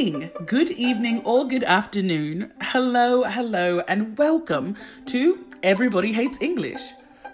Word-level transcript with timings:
Good 0.00 0.12
morning, 0.12 0.30
good 0.46 0.70
evening, 0.70 1.22
or 1.26 1.46
good 1.46 1.62
afternoon. 1.62 2.52
Hello, 2.62 3.24
hello, 3.24 3.82
and 3.86 4.16
welcome 4.16 4.74
to 5.04 5.44
Everybody 5.62 6.14
Hates 6.14 6.40
English, 6.40 6.80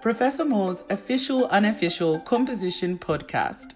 Professor 0.03 0.45
Moore's 0.45 0.83
official 0.91 1.47
unofficial 1.47 2.19
composition 2.19 2.99
podcast. 2.99 3.75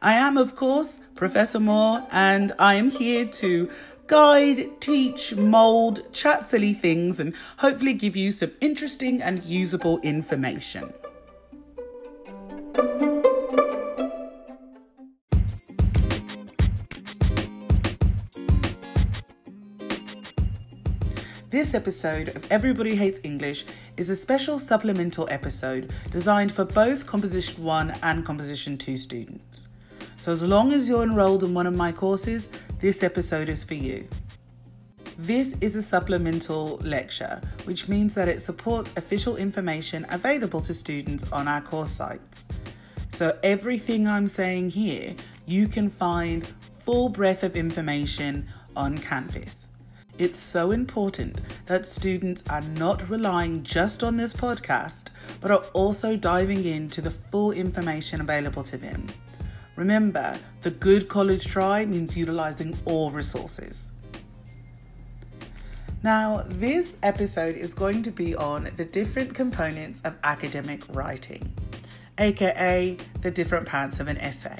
I 0.00 0.14
am, 0.14 0.36
of 0.36 0.54
course, 0.54 1.00
Professor 1.16 1.58
Moore, 1.58 2.06
and 2.12 2.52
I 2.56 2.74
am 2.74 2.92
here 2.92 3.24
to 3.24 3.68
guide, 4.06 4.80
teach, 4.80 5.34
mold, 5.34 6.12
chat 6.12 6.48
silly 6.48 6.72
things, 6.72 7.18
and 7.18 7.34
hopefully 7.56 7.94
give 7.94 8.14
you 8.14 8.30
some 8.30 8.52
interesting 8.60 9.20
and 9.20 9.44
usable 9.44 9.98
information. 10.02 10.92
This 21.70 21.76
episode 21.76 22.28
of 22.30 22.50
Everybody 22.50 22.96
Hates 22.96 23.20
English 23.22 23.64
is 23.96 24.10
a 24.10 24.16
special 24.16 24.58
supplemental 24.58 25.28
episode 25.30 25.92
designed 26.10 26.50
for 26.50 26.64
both 26.64 27.06
Composition 27.06 27.62
1 27.62 27.94
and 28.02 28.26
Composition 28.26 28.76
2 28.76 28.96
students. 28.96 29.68
So, 30.18 30.32
as 30.32 30.42
long 30.42 30.72
as 30.72 30.88
you're 30.88 31.04
enrolled 31.04 31.44
in 31.44 31.54
one 31.54 31.68
of 31.68 31.74
my 31.74 31.92
courses, 31.92 32.48
this 32.80 33.04
episode 33.04 33.48
is 33.48 33.62
for 33.62 33.74
you. 33.74 34.08
This 35.16 35.56
is 35.60 35.76
a 35.76 35.82
supplemental 35.82 36.78
lecture, 36.78 37.40
which 37.66 37.88
means 37.88 38.16
that 38.16 38.26
it 38.26 38.42
supports 38.42 38.96
official 38.96 39.36
information 39.36 40.06
available 40.08 40.60
to 40.62 40.74
students 40.74 41.30
on 41.30 41.46
our 41.46 41.60
course 41.60 41.92
sites. 41.92 42.48
So, 43.10 43.38
everything 43.44 44.08
I'm 44.08 44.26
saying 44.26 44.70
here, 44.70 45.14
you 45.46 45.68
can 45.68 45.88
find 45.88 46.48
full 46.80 47.10
breadth 47.10 47.44
of 47.44 47.54
information 47.54 48.48
on 48.74 48.98
Canvas. 48.98 49.69
It's 50.20 50.38
so 50.38 50.70
important 50.70 51.40
that 51.64 51.86
students 51.86 52.44
are 52.50 52.60
not 52.60 53.08
relying 53.08 53.62
just 53.62 54.04
on 54.04 54.18
this 54.18 54.34
podcast, 54.34 55.08
but 55.40 55.50
are 55.50 55.64
also 55.72 56.14
diving 56.14 56.62
into 56.66 57.00
the 57.00 57.10
full 57.10 57.52
information 57.52 58.20
available 58.20 58.62
to 58.64 58.76
them. 58.76 59.06
Remember, 59.76 60.38
the 60.60 60.72
good 60.72 61.08
college 61.08 61.46
try 61.46 61.86
means 61.86 62.18
utilizing 62.18 62.76
all 62.84 63.10
resources. 63.10 63.92
Now, 66.02 66.44
this 66.46 66.98
episode 67.02 67.54
is 67.54 67.72
going 67.72 68.02
to 68.02 68.10
be 68.10 68.36
on 68.36 68.68
the 68.76 68.84
different 68.84 69.34
components 69.34 70.02
of 70.02 70.18
academic 70.22 70.82
writing, 70.94 71.50
aka 72.18 72.98
the 73.22 73.30
different 73.30 73.66
parts 73.66 74.00
of 74.00 74.08
an 74.08 74.18
essay. 74.18 74.58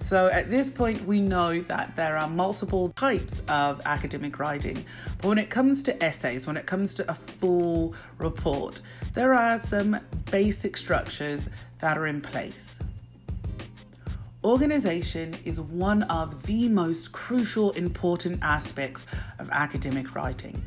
So 0.00 0.28
at 0.28 0.48
this 0.48 0.70
point, 0.70 1.04
we 1.06 1.20
know 1.20 1.60
that 1.62 1.96
there 1.96 2.16
are 2.16 2.28
multiple 2.28 2.90
types 2.90 3.42
of 3.48 3.82
academic 3.84 4.38
writing. 4.38 4.84
But 5.20 5.28
when 5.28 5.38
it 5.38 5.50
comes 5.50 5.82
to 5.84 6.02
essays, 6.02 6.46
when 6.46 6.56
it 6.56 6.66
comes 6.66 6.94
to 6.94 7.10
a 7.10 7.14
full 7.14 7.94
report, 8.16 8.80
there 9.14 9.34
are 9.34 9.58
some 9.58 9.98
basic 10.30 10.76
structures 10.76 11.48
that 11.80 11.98
are 11.98 12.06
in 12.06 12.20
place. 12.20 12.78
Organization 14.44 15.34
is 15.44 15.60
one 15.60 16.04
of 16.04 16.44
the 16.44 16.68
most 16.68 17.10
crucial, 17.10 17.72
important 17.72 18.38
aspects 18.40 19.04
of 19.40 19.50
academic 19.50 20.14
writing. 20.14 20.64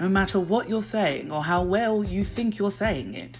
No 0.00 0.08
matter 0.08 0.40
what 0.40 0.70
you're 0.70 0.82
saying 0.82 1.30
or 1.30 1.44
how 1.44 1.62
well 1.62 2.02
you 2.02 2.24
think 2.24 2.56
you're 2.56 2.70
saying 2.70 3.12
it, 3.12 3.38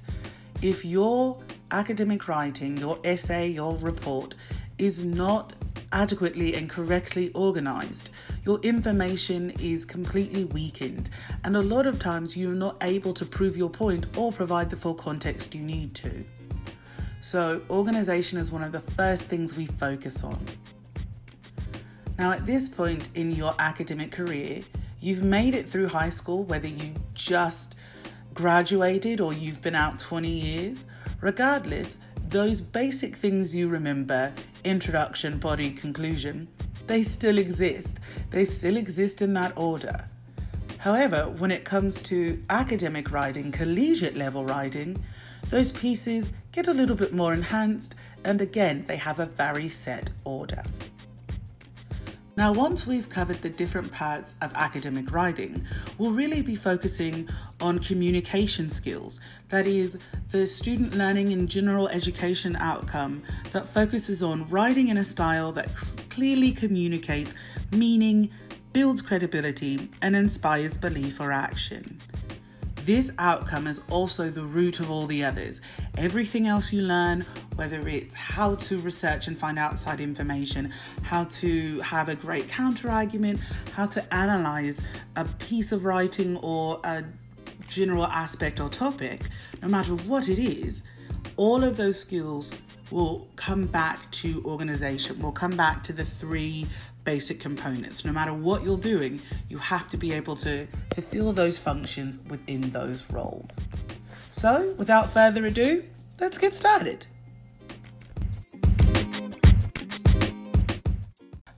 if 0.60 0.84
your 0.84 1.42
academic 1.70 2.28
writing, 2.28 2.76
your 2.76 2.98
essay, 3.04 3.48
your 3.48 3.76
report 3.78 4.34
is 4.78 5.04
not 5.04 5.52
adequately 5.92 6.54
and 6.54 6.68
correctly 6.68 7.30
organized, 7.32 8.10
your 8.44 8.58
information 8.60 9.50
is 9.60 9.84
completely 9.84 10.44
weakened, 10.44 11.08
and 11.44 11.56
a 11.56 11.62
lot 11.62 11.86
of 11.86 11.98
times 11.98 12.36
you're 12.36 12.52
not 12.52 12.76
able 12.82 13.12
to 13.14 13.24
prove 13.24 13.56
your 13.56 13.70
point 13.70 14.06
or 14.16 14.32
provide 14.32 14.70
the 14.70 14.76
full 14.76 14.94
context 14.94 15.54
you 15.54 15.62
need 15.62 15.94
to. 15.94 16.24
So, 17.20 17.62
organization 17.70 18.38
is 18.38 18.52
one 18.52 18.62
of 18.62 18.72
the 18.72 18.80
first 18.80 19.24
things 19.24 19.56
we 19.56 19.66
focus 19.66 20.22
on. 20.24 20.44
Now, 22.18 22.32
at 22.32 22.44
this 22.44 22.68
point 22.68 23.08
in 23.14 23.30
your 23.30 23.54
academic 23.58 24.12
career, 24.12 24.62
you've 25.00 25.22
made 25.22 25.54
it 25.54 25.64
through 25.64 25.88
high 25.88 26.10
school, 26.10 26.44
whether 26.44 26.68
you 26.68 26.94
just 27.14 27.76
graduated 28.34 29.20
or 29.20 29.32
you've 29.32 29.62
been 29.62 29.74
out 29.74 29.98
20 29.98 30.28
years, 30.28 30.86
regardless, 31.20 31.96
those 32.28 32.60
basic 32.60 33.16
things 33.16 33.54
you 33.54 33.68
remember 33.68 34.34
introduction, 34.64 35.38
body, 35.38 35.70
conclusion 35.70 36.48
they 36.86 37.02
still 37.02 37.38
exist. 37.38 37.98
They 38.30 38.44
still 38.44 38.76
exist 38.76 39.22
in 39.22 39.32
that 39.34 39.56
order. 39.56 40.04
However, 40.78 41.30
when 41.30 41.50
it 41.50 41.64
comes 41.64 42.02
to 42.02 42.42
academic 42.50 43.10
writing, 43.10 43.50
collegiate 43.52 44.16
level 44.16 44.44
writing, 44.44 45.02
those 45.48 45.72
pieces 45.72 46.30
get 46.52 46.68
a 46.68 46.74
little 46.74 46.96
bit 46.96 47.14
more 47.14 47.32
enhanced 47.32 47.94
and 48.24 48.40
again, 48.40 48.84
they 48.86 48.96
have 48.96 49.18
a 49.18 49.26
very 49.26 49.68
set 49.68 50.10
order. 50.24 50.62
Now, 52.36 52.52
once 52.52 52.86
we've 52.86 53.08
covered 53.08 53.42
the 53.42 53.50
different 53.50 53.92
parts 53.92 54.36
of 54.42 54.52
academic 54.54 55.12
writing, 55.12 55.64
we'll 55.98 56.12
really 56.12 56.42
be 56.42 56.56
focusing 56.56 57.28
on 57.64 57.78
communication 57.78 58.68
skills. 58.68 59.20
That 59.48 59.66
is, 59.66 59.98
the 60.30 60.46
student 60.46 60.94
learning 60.94 61.32
and 61.32 61.48
general 61.48 61.88
education 61.88 62.56
outcome 62.56 63.22
that 63.52 63.66
focuses 63.66 64.22
on 64.22 64.46
writing 64.48 64.88
in 64.88 64.98
a 64.98 65.04
style 65.04 65.50
that 65.52 65.74
clearly 66.10 66.52
communicates 66.52 67.34
meaning, 67.72 68.30
builds 68.74 69.00
credibility, 69.00 69.88
and 70.02 70.14
inspires 70.14 70.76
belief 70.76 71.20
or 71.20 71.32
action. 71.32 71.98
This 72.84 73.12
outcome 73.18 73.66
is 73.66 73.80
also 73.88 74.28
the 74.28 74.42
root 74.42 74.78
of 74.78 74.90
all 74.90 75.06
the 75.06 75.24
others. 75.24 75.62
Everything 75.96 76.46
else 76.46 76.70
you 76.70 76.82
learn, 76.82 77.24
whether 77.54 77.88
it's 77.88 78.14
how 78.14 78.56
to 78.56 78.78
research 78.78 79.26
and 79.26 79.38
find 79.38 79.58
outside 79.58 80.00
information, 80.00 80.70
how 81.02 81.24
to 81.24 81.80
have 81.80 82.10
a 82.10 82.14
great 82.14 82.46
counter 82.46 82.90
argument, 82.90 83.40
how 83.72 83.86
to 83.86 84.14
analyze 84.14 84.82
a 85.16 85.24
piece 85.24 85.72
of 85.72 85.86
writing 85.86 86.36
or 86.38 86.78
a 86.84 87.02
general 87.68 88.06
aspect 88.06 88.60
or 88.60 88.68
topic, 88.68 89.22
no 89.62 89.68
matter 89.68 89.92
what 89.92 90.28
it 90.28 90.38
is, 90.38 90.84
all 91.36 91.64
of 91.64 91.76
those 91.76 91.98
skills 91.98 92.52
will 92.90 93.26
come 93.36 93.66
back 93.66 94.10
to 94.12 94.42
organization, 94.44 95.20
will 95.20 95.32
come 95.32 95.56
back 95.56 95.82
to 95.84 95.92
the 95.92 96.04
three 96.04 96.66
basic 97.04 97.40
components. 97.40 98.04
No 98.04 98.12
matter 98.12 98.32
what 98.32 98.62
you're 98.62 98.78
doing, 98.78 99.20
you 99.48 99.58
have 99.58 99.88
to 99.88 99.96
be 99.96 100.12
able 100.12 100.36
to 100.36 100.66
fulfill 100.94 101.32
those 101.32 101.58
functions 101.58 102.20
within 102.28 102.62
those 102.70 103.10
roles. 103.10 103.60
So, 104.30 104.74
without 104.78 105.12
further 105.12 105.44
ado, 105.46 105.82
let's 106.20 106.38
get 106.38 106.54
started. 106.54 107.06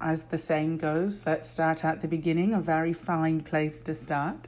As 0.01 0.23
the 0.25 0.39
saying 0.39 0.79
goes, 0.79 1.27
let's 1.27 1.49
start 1.49 1.85
at 1.85 2.01
the 2.01 2.09
beginning, 2.09 2.55
a 2.55 2.61
very 2.61 2.93
fine 2.93 3.41
place 3.41 3.81
to 3.81 3.95
start. 3.95 4.47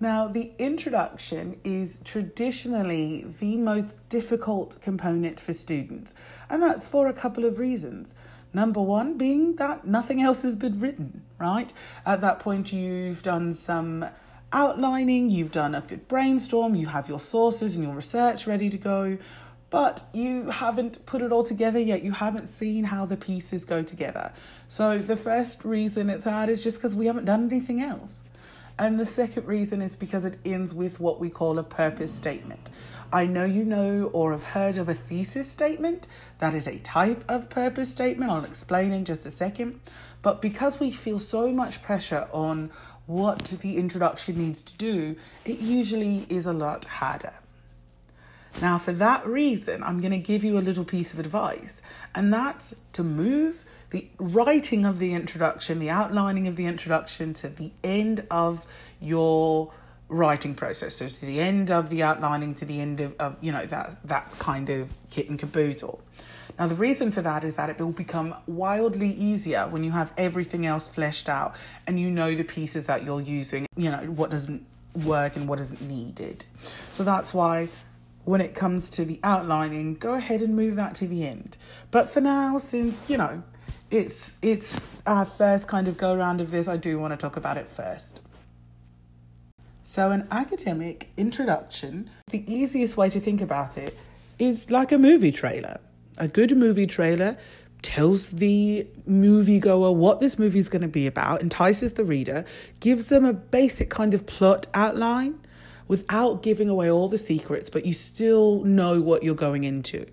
Now, 0.00 0.26
the 0.26 0.52
introduction 0.58 1.60
is 1.62 2.00
traditionally 2.04 3.26
the 3.38 3.56
most 3.56 3.96
difficult 4.08 4.80
component 4.80 5.38
for 5.38 5.52
students, 5.52 6.14
and 6.50 6.62
that's 6.62 6.88
for 6.88 7.06
a 7.06 7.12
couple 7.12 7.44
of 7.44 7.58
reasons. 7.58 8.14
Number 8.52 8.82
one 8.82 9.16
being 9.16 9.56
that 9.56 9.86
nothing 9.86 10.20
else 10.20 10.42
has 10.42 10.56
been 10.56 10.78
written, 10.78 11.22
right? 11.38 11.72
At 12.04 12.20
that 12.20 12.40
point, 12.40 12.72
you've 12.72 13.22
done 13.22 13.52
some 13.52 14.06
outlining, 14.52 15.30
you've 15.30 15.50
done 15.52 15.74
a 15.74 15.80
good 15.80 16.06
brainstorm, 16.06 16.74
you 16.74 16.86
have 16.86 17.08
your 17.08 17.20
sources 17.20 17.76
and 17.76 17.84
your 17.84 17.94
research 17.94 18.46
ready 18.46 18.70
to 18.70 18.78
go, 18.78 19.18
but 19.70 20.04
you 20.12 20.50
haven't 20.50 21.04
put 21.04 21.20
it 21.20 21.32
all 21.32 21.42
together 21.42 21.80
yet. 21.80 22.04
You 22.04 22.12
haven't 22.12 22.46
seen 22.46 22.84
how 22.84 23.06
the 23.06 23.16
pieces 23.16 23.64
go 23.64 23.82
together. 23.82 24.32
So, 24.68 24.98
the 24.98 25.16
first 25.16 25.64
reason 25.64 26.10
it's 26.10 26.24
hard 26.24 26.48
is 26.48 26.62
just 26.62 26.78
because 26.78 26.94
we 26.94 27.06
haven't 27.06 27.24
done 27.24 27.50
anything 27.50 27.80
else. 27.80 28.22
And 28.78 28.98
the 28.98 29.06
second 29.06 29.46
reason 29.46 29.80
is 29.80 29.94
because 29.94 30.24
it 30.24 30.38
ends 30.44 30.74
with 30.74 30.98
what 30.98 31.20
we 31.20 31.30
call 31.30 31.58
a 31.58 31.62
purpose 31.62 32.12
statement. 32.12 32.70
I 33.12 33.26
know 33.26 33.44
you 33.44 33.64
know 33.64 34.10
or 34.12 34.32
have 34.32 34.42
heard 34.42 34.78
of 34.78 34.88
a 34.88 34.94
thesis 34.94 35.48
statement. 35.48 36.08
That 36.40 36.54
is 36.54 36.66
a 36.66 36.80
type 36.80 37.24
of 37.28 37.48
purpose 37.48 37.92
statement. 37.92 38.32
I'll 38.32 38.44
explain 38.44 38.92
in 38.92 39.04
just 39.04 39.26
a 39.26 39.30
second. 39.30 39.78
But 40.22 40.42
because 40.42 40.80
we 40.80 40.90
feel 40.90 41.20
so 41.20 41.52
much 41.52 41.82
pressure 41.82 42.26
on 42.32 42.70
what 43.06 43.44
the 43.60 43.76
introduction 43.76 44.38
needs 44.38 44.62
to 44.64 44.76
do, 44.76 45.16
it 45.44 45.60
usually 45.60 46.26
is 46.28 46.46
a 46.46 46.52
lot 46.52 46.84
harder. 46.84 47.34
Now, 48.60 48.78
for 48.78 48.92
that 48.92 49.26
reason, 49.26 49.82
I'm 49.82 50.00
going 50.00 50.12
to 50.12 50.18
give 50.18 50.42
you 50.42 50.58
a 50.58 50.60
little 50.60 50.84
piece 50.84 51.12
of 51.12 51.18
advice, 51.18 51.82
and 52.14 52.32
that's 52.32 52.74
to 52.94 53.02
move 53.02 53.64
the 53.94 54.08
writing 54.18 54.84
of 54.84 54.98
the 54.98 55.14
introduction, 55.14 55.78
the 55.78 55.88
outlining 55.88 56.48
of 56.48 56.56
the 56.56 56.66
introduction 56.66 57.32
to 57.32 57.48
the 57.48 57.70
end 57.84 58.26
of 58.28 58.66
your 59.00 59.72
writing 60.08 60.52
process. 60.52 60.96
So 60.96 61.06
to 61.06 61.26
the 61.26 61.38
end 61.40 61.70
of 61.70 61.90
the 61.90 62.02
outlining, 62.02 62.54
to 62.56 62.64
the 62.64 62.80
end 62.80 63.00
of, 63.00 63.14
of 63.20 63.36
you 63.40 63.52
know, 63.52 63.64
that 63.66 63.96
that 64.04 64.34
kind 64.40 64.68
of 64.68 64.92
kit 65.10 65.28
and 65.30 65.38
caboodle. 65.38 66.02
Now, 66.58 66.66
the 66.66 66.74
reason 66.74 67.12
for 67.12 67.22
that 67.22 67.44
is 67.44 67.54
that 67.54 67.70
it 67.70 67.78
will 67.78 67.92
become 67.92 68.34
wildly 68.48 69.10
easier 69.10 69.68
when 69.68 69.84
you 69.84 69.92
have 69.92 70.12
everything 70.16 70.66
else 70.66 70.88
fleshed 70.88 71.28
out 71.28 71.54
and 71.86 71.98
you 71.98 72.10
know 72.10 72.34
the 72.34 72.42
pieces 72.42 72.86
that 72.86 73.04
you're 73.04 73.20
using, 73.20 73.64
you 73.76 73.92
know, 73.92 74.04
what 74.06 74.32
doesn't 74.32 74.66
work 75.04 75.36
and 75.36 75.48
what 75.48 75.60
isn't 75.60 75.82
needed. 75.82 76.44
So 76.88 77.04
that's 77.04 77.32
why 77.32 77.68
when 78.24 78.40
it 78.40 78.56
comes 78.56 78.90
to 78.90 79.04
the 79.04 79.20
outlining, 79.22 79.94
go 79.94 80.14
ahead 80.14 80.42
and 80.42 80.56
move 80.56 80.76
that 80.76 80.96
to 80.96 81.06
the 81.06 81.26
end. 81.26 81.56
But 81.90 82.10
for 82.10 82.20
now, 82.20 82.58
since, 82.58 83.10
you 83.10 83.18
know, 83.18 83.42
it's 83.94 84.36
it's 84.42 84.86
our 85.06 85.24
first 85.24 85.68
kind 85.68 85.86
of 85.86 85.96
go 85.96 86.16
round 86.16 86.40
of 86.40 86.50
this, 86.50 86.66
I 86.66 86.76
do 86.76 86.98
want 86.98 87.12
to 87.12 87.16
talk 87.16 87.36
about 87.36 87.56
it 87.56 87.68
first. 87.68 88.20
So, 89.84 90.10
an 90.10 90.26
academic 90.30 91.10
introduction, 91.16 92.10
the 92.30 92.42
easiest 92.52 92.96
way 92.96 93.10
to 93.10 93.20
think 93.20 93.40
about 93.40 93.78
it 93.78 93.96
is 94.38 94.70
like 94.70 94.90
a 94.90 94.98
movie 94.98 95.30
trailer. 95.30 95.78
A 96.18 96.26
good 96.26 96.56
movie 96.56 96.86
trailer 96.86 97.36
tells 97.82 98.30
the 98.30 98.86
moviegoer 99.08 99.94
what 99.94 100.18
this 100.20 100.38
movie 100.38 100.58
is 100.58 100.68
going 100.68 100.82
to 100.82 100.88
be 100.88 101.06
about, 101.06 101.42
entices 101.42 101.92
the 101.92 102.04
reader, 102.04 102.44
gives 102.80 103.08
them 103.08 103.24
a 103.24 103.32
basic 103.32 103.90
kind 103.90 104.14
of 104.14 104.26
plot 104.26 104.66
outline 104.74 105.38
without 105.86 106.42
giving 106.42 106.68
away 106.68 106.90
all 106.90 107.08
the 107.08 107.18
secrets, 107.18 107.68
but 107.68 107.84
you 107.84 107.92
still 107.92 108.64
know 108.64 109.02
what 109.02 109.22
you're 109.22 109.34
going 109.34 109.64
into 109.64 110.06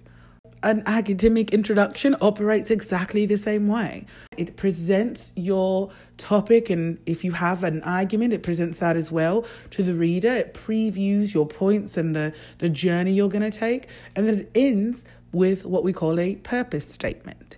an 0.64 0.84
academic 0.86 1.52
introduction 1.54 2.16
operates 2.22 2.70
exactly 2.70 3.26
the 3.26 3.38
same 3.38 3.68
way. 3.68 4.06
It 4.38 4.56
presents 4.56 5.34
your 5.36 5.92
topic, 6.18 6.70
and 6.70 7.00
if 7.06 7.24
you 7.24 7.32
have 7.32 7.64
an 7.64 7.82
argument, 7.82 8.34
it 8.34 8.44
presents 8.44 8.78
that 8.78 8.96
as 8.96 9.12
well 9.12 9.46
to 9.72 9.84
the 9.84 9.94
reader. 9.94 10.30
It 10.30 10.54
previews 10.54 11.34
your 11.34 11.48
points 11.48 11.98
and 11.98 12.16
the, 12.16 12.34
the 12.60 12.70
journey 12.70 13.14
you're 13.14 13.30
going 13.30 13.50
to 13.50 13.58
take, 13.58 13.88
and 14.16 14.28
then 14.28 14.40
it 14.40 14.52
ends 14.54 15.04
with 15.32 15.66
what 15.66 15.84
we 15.84 15.94
call 15.94 16.20
a 16.20 16.36
purpose 16.36 16.88
statement. 16.88 17.58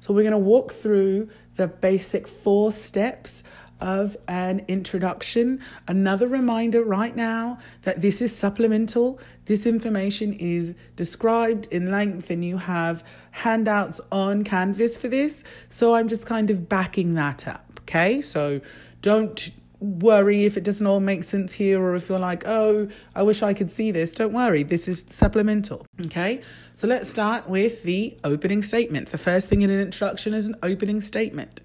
So, 0.00 0.14
we're 0.14 0.22
going 0.22 0.32
to 0.32 0.38
walk 0.38 0.72
through 0.72 1.28
the 1.56 1.68
basic 1.68 2.26
four 2.26 2.72
steps 2.72 3.44
of 3.80 4.16
an 4.28 4.64
introduction. 4.68 5.60
Another 5.88 6.28
reminder 6.28 6.82
right 6.84 7.14
now 7.14 7.58
that 7.82 8.02
this 8.02 8.20
is 8.22 8.36
supplemental. 8.36 9.20
This 9.46 9.66
information 9.66 10.32
is 10.34 10.74
described 10.96 11.66
in 11.70 11.90
length, 11.90 12.30
and 12.30 12.44
you 12.44 12.58
have 12.58 13.04
handouts 13.32 14.00
on 14.12 14.44
Canvas 14.44 14.98
for 14.98 15.08
this. 15.08 15.44
So 15.68 15.94
I'm 15.94 16.08
just 16.08 16.26
kind 16.26 16.50
of 16.50 16.68
backing 16.68 17.14
that 17.14 17.48
up. 17.48 17.80
Okay. 17.82 18.22
So 18.22 18.60
don't 19.02 19.50
worry 19.80 20.44
if 20.44 20.58
it 20.58 20.62
doesn't 20.62 20.86
all 20.86 21.00
make 21.00 21.24
sense 21.24 21.54
here 21.54 21.80
or 21.80 21.94
if 21.94 22.08
you're 22.08 22.18
like, 22.18 22.46
oh, 22.46 22.86
I 23.14 23.22
wish 23.22 23.42
I 23.42 23.54
could 23.54 23.70
see 23.70 23.90
this. 23.90 24.12
Don't 24.12 24.32
worry. 24.32 24.62
This 24.62 24.86
is 24.88 25.04
supplemental. 25.08 25.86
Okay. 26.02 26.42
So 26.74 26.86
let's 26.86 27.08
start 27.08 27.48
with 27.48 27.82
the 27.82 28.16
opening 28.22 28.62
statement. 28.62 29.08
The 29.08 29.18
first 29.18 29.48
thing 29.48 29.62
in 29.62 29.70
an 29.70 29.80
introduction 29.80 30.34
is 30.34 30.46
an 30.46 30.56
opening 30.62 31.00
statement. 31.00 31.62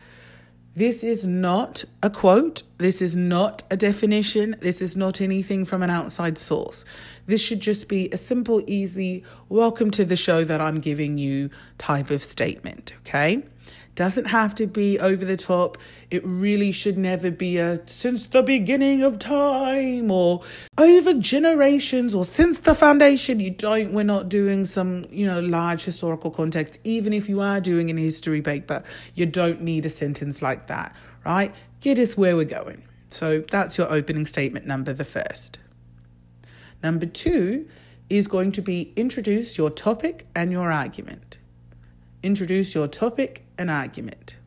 This 0.77 1.05
is 1.05 1.25
not 1.25 1.85
a 2.03 2.09
quote. 2.09 2.63
This 2.79 3.01
is 3.01 3.15
not 3.15 3.63
a 3.71 3.77
definition. 3.77 4.57
This 4.59 4.81
is 4.81 4.97
not 4.97 5.21
anything 5.21 5.63
from 5.63 5.81
an 5.81 5.89
outside 5.89 6.37
source. 6.37 6.83
This 7.27 7.41
should 7.41 7.61
just 7.61 7.87
be 7.87 8.09
a 8.11 8.17
simple, 8.17 8.61
easy, 8.67 9.23
welcome 9.47 9.89
to 9.91 10.03
the 10.03 10.17
show 10.17 10.43
that 10.43 10.59
I'm 10.59 10.81
giving 10.81 11.17
you 11.17 11.49
type 11.77 12.09
of 12.11 12.21
statement, 12.21 12.91
okay? 12.97 13.45
Doesn't 13.95 14.25
have 14.25 14.53
to 14.55 14.67
be 14.67 14.99
over 14.99 15.23
the 15.23 15.37
top. 15.37 15.77
It 16.11 16.21
really 16.25 16.73
should 16.73 16.97
never 16.97 17.31
be 17.31 17.57
a 17.57 17.81
since 17.87 18.27
the 18.27 18.43
beginning 18.43 19.03
of 19.03 19.19
time 19.19 20.11
or 20.11 20.43
over 20.77 21.13
generations 21.13 22.13
or 22.13 22.25
since 22.25 22.57
the 22.59 22.73
foundation. 22.73 23.39
You 23.39 23.51
don't, 23.51 23.93
we're 23.93 24.03
not 24.03 24.27
doing 24.27 24.65
some, 24.65 25.05
you 25.09 25.25
know, 25.25 25.39
large 25.39 25.85
historical 25.85 26.29
context. 26.29 26.79
Even 26.83 27.13
if 27.13 27.29
you 27.29 27.39
are 27.39 27.61
doing 27.61 27.89
an 27.89 27.95
history 27.95 28.41
paper, 28.41 28.83
you 29.13 29.25
don't 29.25 29.61
need 29.61 29.85
a 29.85 29.89
sentence 29.89 30.41
like 30.41 30.67
that, 30.67 30.93
right? 31.25 31.55
Get 31.79 31.97
us 31.97 32.17
where 32.17 32.35
we're 32.35 32.43
going. 32.43 32.83
So 33.07 33.39
that's 33.49 33.77
your 33.77 33.89
opening 33.89 34.25
statement 34.25 34.65
number 34.65 34.91
the 34.91 35.05
first. 35.05 35.57
Number 36.83 37.05
two 37.05 37.69
is 38.09 38.27
going 38.27 38.51
to 38.51 38.61
be 38.61 38.91
introduce 38.97 39.57
your 39.57 39.69
topic 39.69 40.27
and 40.35 40.51
your 40.51 40.69
argument. 40.69 41.37
Introduce 42.25 42.73
your 42.73 42.87
topic 42.87 43.45
and 43.55 43.69
argument. 43.69 44.37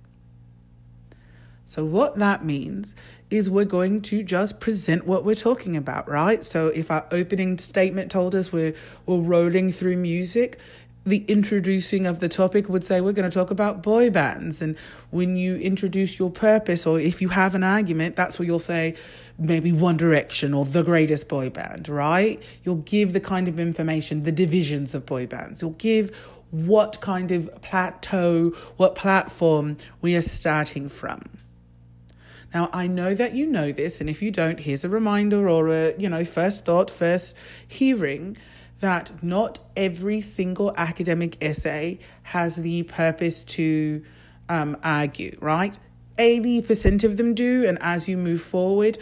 So, 1.64 1.84
what 1.84 2.16
that 2.16 2.44
means 2.44 2.96
is 3.30 3.48
we're 3.48 3.64
going 3.64 4.02
to 4.02 4.24
just 4.24 4.58
present 4.58 5.06
what 5.06 5.24
we're 5.24 5.36
talking 5.36 5.76
about, 5.76 6.08
right? 6.08 6.44
So, 6.44 6.68
if 6.68 6.90
our 6.90 7.06
opening 7.12 7.56
statement 7.56 8.10
told 8.10 8.34
us 8.34 8.50
we're, 8.50 8.74
we're 9.06 9.18
rolling 9.18 9.70
through 9.70 9.96
music, 9.96 10.58
the 11.04 11.24
introducing 11.28 12.04
of 12.04 12.18
the 12.18 12.28
topic 12.28 12.68
would 12.68 12.82
say 12.82 13.00
we're 13.00 13.12
going 13.12 13.30
to 13.30 13.34
talk 13.34 13.52
about 13.52 13.80
boy 13.80 14.10
bands. 14.10 14.60
And 14.60 14.76
when 15.10 15.36
you 15.36 15.54
introduce 15.56 16.18
your 16.18 16.32
purpose, 16.32 16.84
or 16.84 16.98
if 16.98 17.22
you 17.22 17.28
have 17.28 17.54
an 17.54 17.62
argument, 17.62 18.16
that's 18.16 18.40
where 18.40 18.46
you'll 18.46 18.58
say 18.58 18.96
maybe 19.38 19.70
One 19.70 19.96
Direction 19.96 20.52
or 20.52 20.64
the 20.64 20.82
greatest 20.82 21.28
boy 21.28 21.48
band, 21.50 21.88
right? 21.88 22.42
You'll 22.64 22.76
give 22.76 23.12
the 23.12 23.20
kind 23.20 23.46
of 23.46 23.60
information, 23.60 24.24
the 24.24 24.32
divisions 24.32 24.96
of 24.96 25.06
boy 25.06 25.28
bands. 25.28 25.62
You'll 25.62 25.70
give 25.72 26.10
what 26.50 27.00
kind 27.00 27.30
of 27.30 27.50
plateau, 27.62 28.50
what 28.76 28.94
platform 28.94 29.76
we 30.00 30.16
are 30.16 30.22
starting 30.22 30.88
from. 30.88 31.22
Now, 32.54 32.70
I 32.72 32.86
know 32.86 33.14
that 33.14 33.34
you 33.34 33.46
know 33.46 33.72
this, 33.72 34.00
and 34.00 34.08
if 34.08 34.22
you 34.22 34.30
don't, 34.30 34.60
here's 34.60 34.84
a 34.84 34.88
reminder 34.88 35.48
or 35.48 35.68
a, 35.68 35.94
you 35.98 36.08
know, 36.08 36.24
first 36.24 36.64
thought, 36.64 36.90
first 36.90 37.36
hearing 37.66 38.36
that 38.80 39.22
not 39.22 39.60
every 39.76 40.20
single 40.20 40.72
academic 40.76 41.36
essay 41.42 41.98
has 42.22 42.56
the 42.56 42.84
purpose 42.84 43.42
to 43.42 44.02
um, 44.48 44.76
argue, 44.82 45.36
right? 45.40 45.78
80% 46.16 47.04
of 47.04 47.16
them 47.16 47.34
do, 47.34 47.66
and 47.66 47.78
as 47.80 48.08
you 48.08 48.16
move 48.16 48.40
forward, 48.40 48.98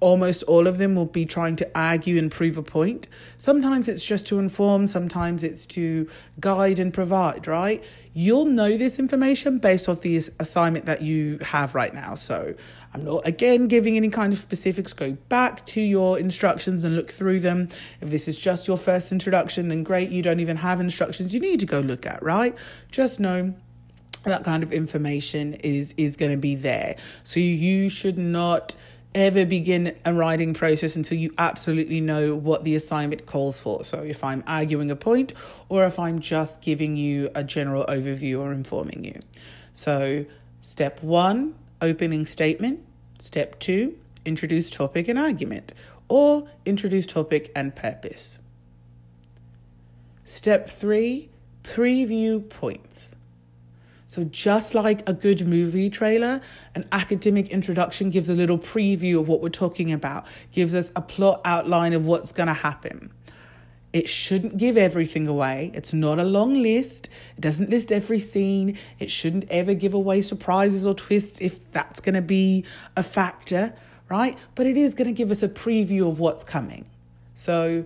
almost 0.00 0.42
all 0.44 0.66
of 0.66 0.78
them 0.78 0.94
will 0.94 1.06
be 1.06 1.26
trying 1.26 1.56
to 1.56 1.70
argue 1.74 2.18
and 2.18 2.30
prove 2.30 2.56
a 2.56 2.62
point. 2.62 3.08
Sometimes 3.36 3.88
it's 3.88 4.04
just 4.04 4.26
to 4.28 4.38
inform, 4.38 4.86
sometimes 4.86 5.42
it's 5.42 5.66
to 5.66 6.08
guide 6.38 6.78
and 6.78 6.94
provide, 6.94 7.46
right? 7.46 7.82
You'll 8.12 8.46
know 8.46 8.76
this 8.76 8.98
information 8.98 9.58
based 9.58 9.88
off 9.88 10.00
the 10.00 10.16
assignment 10.38 10.86
that 10.86 11.02
you 11.02 11.38
have 11.38 11.74
right 11.74 11.92
now. 11.92 12.14
So 12.14 12.54
I'm 12.94 13.04
not 13.04 13.26
again 13.26 13.68
giving 13.68 13.96
any 13.96 14.08
kind 14.08 14.32
of 14.32 14.38
specifics. 14.38 14.92
Go 14.92 15.12
back 15.28 15.66
to 15.66 15.80
your 15.80 16.18
instructions 16.18 16.84
and 16.84 16.96
look 16.96 17.10
through 17.10 17.40
them. 17.40 17.68
If 18.00 18.10
this 18.10 18.28
is 18.28 18.38
just 18.38 18.66
your 18.66 18.78
first 18.78 19.12
introduction, 19.12 19.68
then 19.68 19.82
great, 19.82 20.10
you 20.10 20.22
don't 20.22 20.40
even 20.40 20.56
have 20.56 20.80
instructions 20.80 21.34
you 21.34 21.40
need 21.40 21.60
to 21.60 21.66
go 21.66 21.80
look 21.80 22.06
at, 22.06 22.22
right? 22.22 22.56
Just 22.90 23.20
know 23.20 23.54
that 24.24 24.44
kind 24.44 24.62
of 24.62 24.72
information 24.72 25.54
is 25.54 25.92
is 25.96 26.16
going 26.16 26.32
to 26.32 26.38
be 26.38 26.54
there. 26.54 26.96
So 27.22 27.40
you 27.40 27.88
should 27.88 28.18
not 28.18 28.74
ever 29.14 29.44
begin 29.44 29.96
a 30.04 30.14
writing 30.14 30.54
process 30.54 30.96
until 30.96 31.18
you 31.18 31.32
absolutely 31.38 32.00
know 32.00 32.34
what 32.34 32.64
the 32.64 32.74
assignment 32.74 33.26
calls 33.26 33.58
for. 33.58 33.84
So, 33.84 34.02
if 34.02 34.22
I'm 34.22 34.44
arguing 34.46 34.90
a 34.90 34.96
point 34.96 35.32
or 35.68 35.84
if 35.84 35.98
I'm 35.98 36.20
just 36.20 36.60
giving 36.60 36.96
you 36.96 37.30
a 37.34 37.42
general 37.42 37.84
overview 37.86 38.40
or 38.40 38.52
informing 38.52 39.04
you. 39.04 39.20
So, 39.72 40.26
step 40.60 41.02
one, 41.02 41.54
opening 41.80 42.26
statement. 42.26 42.80
Step 43.18 43.58
two, 43.58 43.98
introduce 44.24 44.70
topic 44.70 45.08
and 45.08 45.18
argument, 45.18 45.72
or 46.08 46.48
introduce 46.64 47.06
topic 47.06 47.50
and 47.54 47.74
purpose. 47.74 48.38
Step 50.24 50.68
three, 50.68 51.30
preview 51.64 52.48
points. 52.48 53.16
So, 54.08 54.24
just 54.24 54.74
like 54.74 55.06
a 55.06 55.12
good 55.12 55.46
movie 55.46 55.90
trailer, 55.90 56.40
an 56.74 56.88
academic 56.92 57.50
introduction 57.50 58.08
gives 58.08 58.30
a 58.30 58.34
little 58.34 58.58
preview 58.58 59.20
of 59.20 59.28
what 59.28 59.42
we're 59.42 59.50
talking 59.50 59.92
about, 59.92 60.24
gives 60.50 60.74
us 60.74 60.90
a 60.96 61.02
plot 61.02 61.42
outline 61.44 61.92
of 61.92 62.06
what's 62.06 62.32
going 62.32 62.46
to 62.46 62.54
happen. 62.54 63.12
It 63.92 64.08
shouldn't 64.08 64.56
give 64.56 64.78
everything 64.78 65.28
away. 65.28 65.70
It's 65.74 65.92
not 65.92 66.18
a 66.18 66.24
long 66.24 66.54
list. 66.54 67.10
It 67.36 67.42
doesn't 67.42 67.68
list 67.68 67.92
every 67.92 68.18
scene. 68.18 68.78
It 68.98 69.10
shouldn't 69.10 69.44
ever 69.50 69.74
give 69.74 69.92
away 69.92 70.22
surprises 70.22 70.86
or 70.86 70.94
twists 70.94 71.42
if 71.42 71.70
that's 71.72 72.00
going 72.00 72.14
to 72.14 72.22
be 72.22 72.64
a 72.96 73.02
factor, 73.02 73.74
right? 74.08 74.38
But 74.54 74.64
it 74.64 74.78
is 74.78 74.94
going 74.94 75.08
to 75.08 75.12
give 75.12 75.30
us 75.30 75.42
a 75.42 75.50
preview 75.50 76.08
of 76.08 76.18
what's 76.18 76.44
coming. 76.44 76.86
So, 77.34 77.84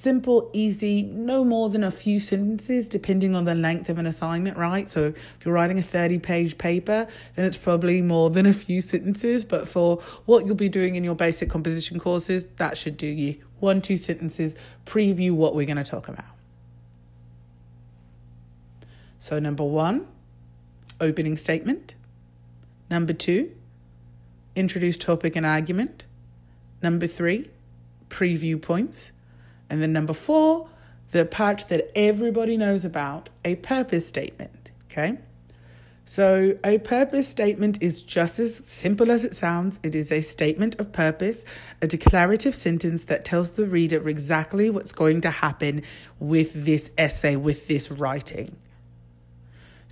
simple, 0.00 0.48
easy, 0.54 1.02
no 1.02 1.44
more 1.44 1.68
than 1.68 1.84
a 1.84 1.90
few 1.90 2.18
sentences, 2.18 2.88
depending 2.88 3.36
on 3.36 3.44
the 3.44 3.54
length 3.54 3.90
of 3.90 3.98
an 3.98 4.06
assignment, 4.06 4.56
right? 4.56 4.88
So 4.88 5.08
if 5.08 5.44
you're 5.44 5.52
writing 5.52 5.78
a 5.78 5.82
30 5.82 6.18
page 6.20 6.56
paper, 6.56 7.06
then 7.34 7.44
it's 7.44 7.58
probably 7.58 8.00
more 8.00 8.30
than 8.30 8.46
a 8.46 8.54
few 8.54 8.80
sentences. 8.80 9.44
But 9.44 9.68
for 9.68 10.00
what 10.24 10.46
you'll 10.46 10.54
be 10.54 10.70
doing 10.70 10.94
in 10.94 11.04
your 11.04 11.14
basic 11.14 11.50
composition 11.50 12.00
courses, 12.00 12.46
that 12.56 12.78
should 12.78 12.96
do 12.96 13.06
you. 13.06 13.42
One, 13.58 13.82
two 13.82 13.98
sentences, 13.98 14.56
preview 14.86 15.32
what 15.32 15.54
we're 15.54 15.66
going 15.66 15.76
to 15.76 15.84
talk 15.84 16.08
about. 16.08 16.24
So, 19.18 19.38
number 19.38 19.64
one, 19.64 20.06
opening 20.98 21.36
statement. 21.36 21.94
Number 22.88 23.12
two, 23.12 23.54
introduce 24.56 24.96
topic 24.96 25.36
and 25.36 25.44
argument. 25.44 26.06
Number 26.82 27.06
three, 27.06 27.50
preview 28.08 28.60
points. 28.60 29.12
And 29.70 29.82
then 29.82 29.92
number 29.92 30.12
four, 30.12 30.68
the 31.12 31.24
part 31.24 31.64
that 31.68 31.90
everybody 31.94 32.56
knows 32.56 32.84
about, 32.84 33.30
a 33.44 33.56
purpose 33.56 34.06
statement. 34.06 34.70
Okay? 34.90 35.18
So, 36.04 36.58
a 36.64 36.78
purpose 36.78 37.28
statement 37.28 37.80
is 37.80 38.02
just 38.02 38.40
as 38.40 38.56
simple 38.56 39.12
as 39.12 39.24
it 39.24 39.36
sounds. 39.36 39.78
It 39.84 39.94
is 39.94 40.10
a 40.10 40.22
statement 40.22 40.80
of 40.80 40.90
purpose, 40.90 41.44
a 41.80 41.86
declarative 41.86 42.52
sentence 42.52 43.04
that 43.04 43.24
tells 43.24 43.50
the 43.50 43.64
reader 43.64 44.08
exactly 44.08 44.70
what's 44.70 44.90
going 44.90 45.20
to 45.20 45.30
happen 45.30 45.82
with 46.18 46.64
this 46.64 46.90
essay, 46.98 47.36
with 47.36 47.68
this 47.68 47.92
writing. 47.92 48.56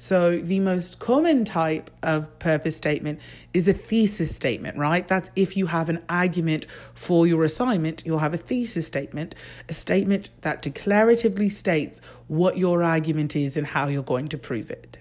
So, 0.01 0.39
the 0.39 0.61
most 0.61 1.01
common 1.01 1.45
type 1.45 1.91
of 2.05 2.39
purpose 2.39 2.77
statement 2.77 3.19
is 3.53 3.67
a 3.67 3.73
thesis 3.73 4.33
statement, 4.33 4.79
right? 4.79 5.07
That's 5.09 5.29
if 5.35 5.57
you 5.57 5.67
have 5.67 5.89
an 5.89 6.05
argument 6.09 6.69
for 6.95 7.27
your 7.27 7.43
assignment, 7.43 8.05
you'll 8.07 8.21
have 8.21 8.33
a 8.33 8.37
thesis 8.37 8.87
statement, 8.87 9.35
a 9.69 9.75
statement 9.75 10.31
that 10.43 10.63
declaratively 10.63 11.51
states 11.51 12.01
what 12.29 12.57
your 12.57 12.85
argument 12.85 13.35
is 13.35 13.57
and 13.57 13.67
how 13.67 13.89
you're 13.89 14.05
going 14.05 14.29
to 14.29 14.39
prove 14.39 14.71
it. 14.71 14.99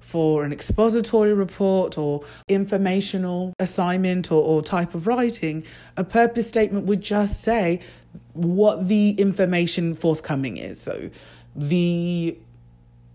For 0.00 0.44
an 0.44 0.52
expository 0.52 1.34
report 1.34 1.98
or 1.98 2.24
informational 2.48 3.52
assignment 3.58 4.32
or, 4.32 4.42
or 4.42 4.62
type 4.62 4.94
of 4.94 5.06
writing, 5.06 5.62
a 5.94 6.04
purpose 6.04 6.48
statement 6.48 6.86
would 6.86 7.02
just 7.02 7.42
say 7.42 7.80
what 8.32 8.88
the 8.88 9.10
information 9.10 9.94
forthcoming 9.94 10.56
is. 10.56 10.80
So, 10.80 11.10
the 11.54 12.38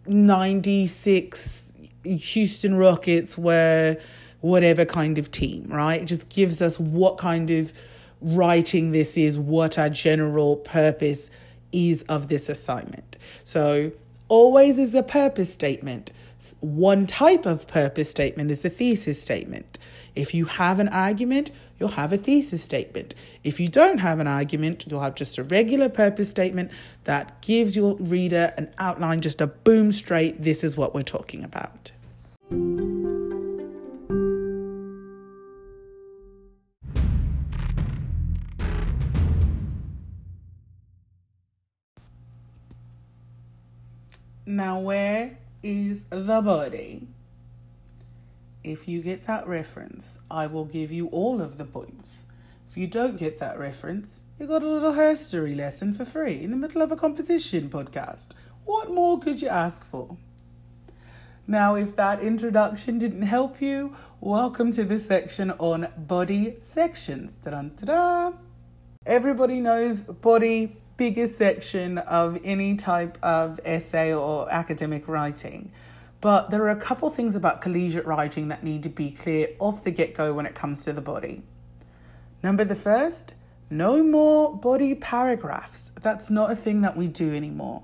96 0.07 1.75
Houston 2.03 2.75
Rockets 2.75 3.37
were 3.37 3.97
whatever 4.41 4.83
kind 4.83 5.17
of 5.17 5.31
team, 5.31 5.65
right? 5.69 6.01
It 6.01 6.05
just 6.05 6.27
gives 6.29 6.61
us 6.61 6.79
what 6.79 7.17
kind 7.17 7.49
of 7.49 7.73
writing 8.21 8.91
this 8.91 9.17
is, 9.17 9.37
what 9.37 9.79
our 9.79 9.89
general 9.89 10.57
purpose 10.57 11.29
is 11.71 12.03
of 12.03 12.27
this 12.27 12.49
assignment. 12.49 13.17
So, 13.43 13.91
always 14.27 14.79
is 14.79 14.93
a 14.95 15.03
purpose 15.03 15.51
statement. 15.51 16.11
One 16.59 17.07
type 17.07 17.45
of 17.45 17.67
purpose 17.67 18.09
statement 18.09 18.51
is 18.51 18.65
a 18.65 18.69
thesis 18.69 19.21
statement. 19.21 19.79
If 20.15 20.33
you 20.33 20.45
have 20.45 20.79
an 20.79 20.89
argument, 20.89 21.51
you'll 21.79 21.89
have 21.89 22.13
a 22.13 22.17
thesis 22.17 22.63
statement. 22.63 23.15
If 23.43 23.59
you 23.59 23.67
don't 23.67 23.99
have 23.99 24.19
an 24.19 24.27
argument, 24.27 24.85
you'll 24.89 25.01
have 25.01 25.15
just 25.15 25.37
a 25.37 25.43
regular 25.43 25.89
purpose 25.89 26.29
statement 26.29 26.71
that 27.03 27.41
gives 27.41 27.75
your 27.75 27.95
reader 27.95 28.53
an 28.57 28.73
outline, 28.77 29.21
just 29.21 29.41
a 29.41 29.47
boom 29.47 29.91
straight, 29.91 30.41
this 30.41 30.63
is 30.63 30.77
what 30.77 30.93
we're 30.93 31.03
talking 31.03 31.43
about. 31.43 31.91
Now, 44.45 44.79
where 44.79 45.37
is 45.63 46.03
the 46.05 46.41
body? 46.41 47.07
If 48.63 48.87
you 48.87 49.01
get 49.01 49.25
that 49.25 49.45
reference, 49.45 50.19
I 50.31 50.47
will 50.47 50.63
give 50.63 50.89
you 50.89 51.07
all 51.07 51.41
of 51.41 51.57
the 51.57 51.65
points. 51.65 52.23
If 52.69 52.77
you 52.77 52.87
don't 52.87 53.17
get 53.17 53.37
that 53.39 53.59
reference, 53.59 54.23
you 54.39 54.47
got 54.47 54.63
a 54.63 54.67
little 54.67 54.93
history 54.93 55.53
lesson 55.53 55.91
for 55.91 56.05
free 56.05 56.41
in 56.41 56.49
the 56.49 56.55
middle 56.55 56.81
of 56.81 56.89
a 56.89 56.95
composition 56.95 57.69
podcast. 57.69 58.35
What 58.63 58.89
more 58.89 59.19
could 59.19 59.41
you 59.41 59.49
ask 59.49 59.85
for? 59.85 60.15
Now, 61.45 61.75
if 61.75 61.97
that 61.97 62.21
introduction 62.21 62.97
didn't 62.97 63.23
help 63.23 63.61
you, 63.61 63.97
welcome 64.21 64.71
to 64.71 64.85
this 64.85 65.07
section 65.07 65.51
on 65.59 65.91
body 65.97 66.55
sections. 66.61 67.35
Ta-da! 67.35 68.31
Everybody 69.05 69.59
knows 69.59 70.03
body, 70.03 70.77
biggest 70.95 71.37
section 71.37 71.97
of 71.97 72.39
any 72.45 72.77
type 72.77 73.17
of 73.21 73.59
essay 73.65 74.13
or 74.13 74.49
academic 74.49 75.09
writing. 75.09 75.73
But 76.23 76.51
there 76.51 76.63
are 76.63 76.69
a 76.69 76.77
couple 76.77 77.09
things 77.09 77.35
about 77.35 77.59
collegiate 77.59 78.05
writing 78.05 78.47
that 78.47 78.63
need 78.63 78.83
to 78.83 78.89
be 78.89 79.11
clear 79.11 79.49
off 79.59 79.83
the 79.83 79.91
get 79.91 80.13
go 80.13 80.33
when 80.33 80.45
it 80.45 80.55
comes 80.55 80.85
to 80.85 80.93
the 80.93 81.01
body. 81.01 81.43
Number 82.41 82.63
the 82.63 82.77
first, 82.77 83.33
no 83.69 84.01
more 84.01 84.55
body 84.55 84.95
paragraphs. 84.95 85.91
That's 86.01 86.31
not 86.31 86.49
a 86.49 86.55
thing 86.55 86.79
that 86.79 86.95
we 86.95 87.07
do 87.07 87.35
anymore. 87.35 87.83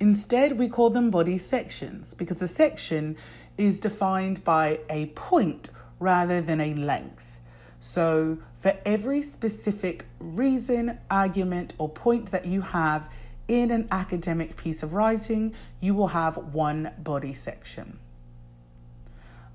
Instead, 0.00 0.58
we 0.58 0.68
call 0.68 0.90
them 0.90 1.12
body 1.12 1.38
sections 1.38 2.14
because 2.14 2.42
a 2.42 2.48
section 2.48 3.16
is 3.56 3.78
defined 3.78 4.42
by 4.42 4.80
a 4.90 5.06
point 5.14 5.70
rather 6.00 6.40
than 6.40 6.60
a 6.60 6.74
length. 6.74 7.38
So, 7.78 8.38
for 8.60 8.76
every 8.84 9.22
specific 9.22 10.06
reason, 10.18 10.98
argument, 11.08 11.74
or 11.78 11.88
point 11.88 12.32
that 12.32 12.44
you 12.44 12.60
have 12.60 13.08
in 13.48 13.70
an 13.70 13.88
academic 13.90 14.56
piece 14.56 14.82
of 14.82 14.92
writing, 14.92 15.54
you 15.80 15.94
will 15.94 16.08
have 16.08 16.36
one 16.36 16.92
body 16.98 17.32
section. 17.32 17.98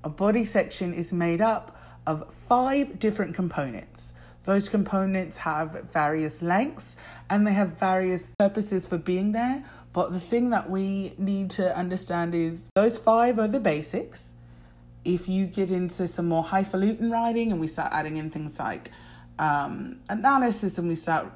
A 0.02 0.08
body 0.08 0.44
section 0.44 0.92
is 0.92 1.12
made 1.12 1.40
up 1.40 1.76
of 2.06 2.34
five 2.48 2.98
different 2.98 3.34
components. 3.34 4.12
Those 4.44 4.68
components 4.68 5.38
have 5.38 5.86
various 5.92 6.42
lengths 6.42 6.96
and 7.30 7.46
they 7.46 7.54
have 7.54 7.78
various 7.78 8.32
purposes 8.38 8.86
for 8.86 8.98
being 8.98 9.32
there. 9.32 9.64
But 9.94 10.12
the 10.12 10.20
thing 10.20 10.50
that 10.50 10.68
we 10.68 11.14
need 11.16 11.50
to 11.50 11.74
understand 11.74 12.34
is 12.34 12.68
those 12.74 12.98
five 12.98 13.38
are 13.38 13.48
the 13.48 13.60
basics. 13.60 14.34
If 15.04 15.28
you 15.28 15.46
get 15.46 15.70
into 15.70 16.08
some 16.08 16.28
more 16.28 16.42
highfalutin 16.42 17.10
writing 17.10 17.52
and 17.52 17.60
we 17.60 17.68
start 17.68 17.92
adding 17.92 18.16
in 18.16 18.30
things 18.30 18.58
like 18.58 18.90
um, 19.38 20.00
analysis 20.08 20.78
and 20.78 20.88
we 20.88 20.94
start 20.94 21.32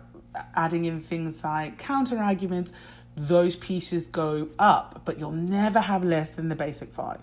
adding 0.54 0.85
in 0.85 1.00
things 1.00 1.42
like 1.45 1.78
counter 1.78 2.18
arguments, 2.18 2.73
those 3.16 3.57
pieces 3.57 4.07
go 4.07 4.49
up, 4.59 5.02
but 5.04 5.18
you'll 5.18 5.33
never 5.33 5.80
have 5.80 6.04
less 6.04 6.33
than 6.33 6.49
the 6.49 6.57
basic 6.57 6.92
five. 6.92 7.23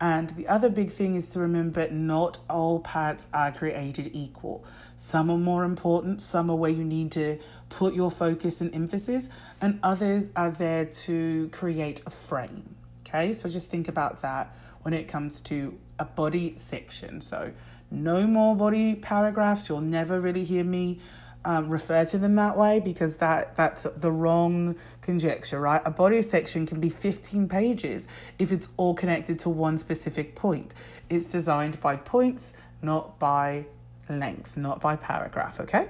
And 0.00 0.30
the 0.30 0.48
other 0.48 0.68
big 0.68 0.90
thing 0.90 1.14
is 1.14 1.30
to 1.30 1.38
remember 1.38 1.88
not 1.90 2.38
all 2.50 2.80
parts 2.80 3.28
are 3.32 3.52
created 3.52 4.10
equal. 4.12 4.64
Some 4.96 5.30
are 5.30 5.38
more 5.38 5.64
important, 5.64 6.20
some 6.20 6.50
are 6.50 6.56
where 6.56 6.70
you 6.70 6.84
need 6.84 7.12
to 7.12 7.38
put 7.68 7.94
your 7.94 8.10
focus 8.10 8.60
and 8.60 8.74
emphasis, 8.74 9.28
and 9.60 9.78
others 9.82 10.30
are 10.36 10.50
there 10.50 10.84
to 10.84 11.48
create 11.50 12.02
a 12.06 12.10
frame. 12.10 12.74
Okay, 13.00 13.32
so 13.32 13.48
just 13.48 13.70
think 13.70 13.86
about 13.88 14.22
that 14.22 14.54
when 14.82 14.94
it 14.94 15.06
comes 15.08 15.40
to 15.42 15.78
a 15.98 16.04
body 16.04 16.54
section. 16.56 17.20
So, 17.20 17.52
no 17.90 18.26
more 18.26 18.56
body 18.56 18.96
paragraphs. 18.96 19.68
You'll 19.68 19.80
never 19.80 20.20
really 20.20 20.44
hear 20.44 20.64
me 20.64 21.00
um, 21.44 21.68
refer 21.68 22.04
to 22.06 22.18
them 22.18 22.36
that 22.36 22.56
way 22.56 22.80
because 22.80 23.16
that 23.16 23.54
that's 23.56 23.84
the 23.84 24.10
wrong 24.10 24.76
conjecture, 25.02 25.60
right? 25.60 25.82
A 25.84 25.90
body 25.90 26.22
section 26.22 26.66
can 26.66 26.80
be 26.80 26.88
15 26.88 27.48
pages 27.48 28.08
if 28.38 28.52
it's 28.52 28.68
all 28.76 28.94
connected 28.94 29.38
to 29.40 29.50
one 29.50 29.78
specific 29.78 30.34
point. 30.34 30.74
It's 31.10 31.26
designed 31.26 31.80
by 31.80 31.96
points, 31.96 32.54
not 32.82 33.18
by 33.18 33.66
length, 34.08 34.56
not 34.56 34.80
by 34.80 34.96
paragraph, 34.96 35.60
okay? 35.60 35.88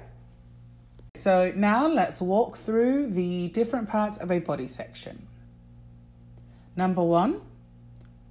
So 1.14 1.52
now 1.54 1.86
let's 1.86 2.20
walk 2.20 2.56
through 2.56 3.10
the 3.10 3.48
different 3.48 3.88
parts 3.88 4.18
of 4.18 4.30
a 4.30 4.40
body 4.40 4.66
section. 4.66 5.28
Number 6.76 7.04
one, 7.04 7.40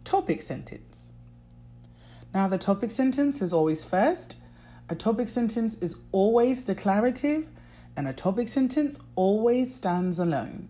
topic 0.04 0.42
sentence. 0.42 1.10
Now, 2.34 2.48
the 2.48 2.58
topic 2.58 2.92
sentence 2.92 3.42
is 3.42 3.54
always 3.54 3.84
first 3.84 4.36
a 4.90 4.96
topic 4.96 5.30
sentence 5.30 5.76
is 5.76 5.96
always 6.12 6.64
declarative, 6.64 7.50
and 7.96 8.08
a 8.08 8.14
topic 8.14 8.48
sentence 8.48 9.00
always 9.16 9.74
stands 9.74 10.20
alone. 10.20 10.70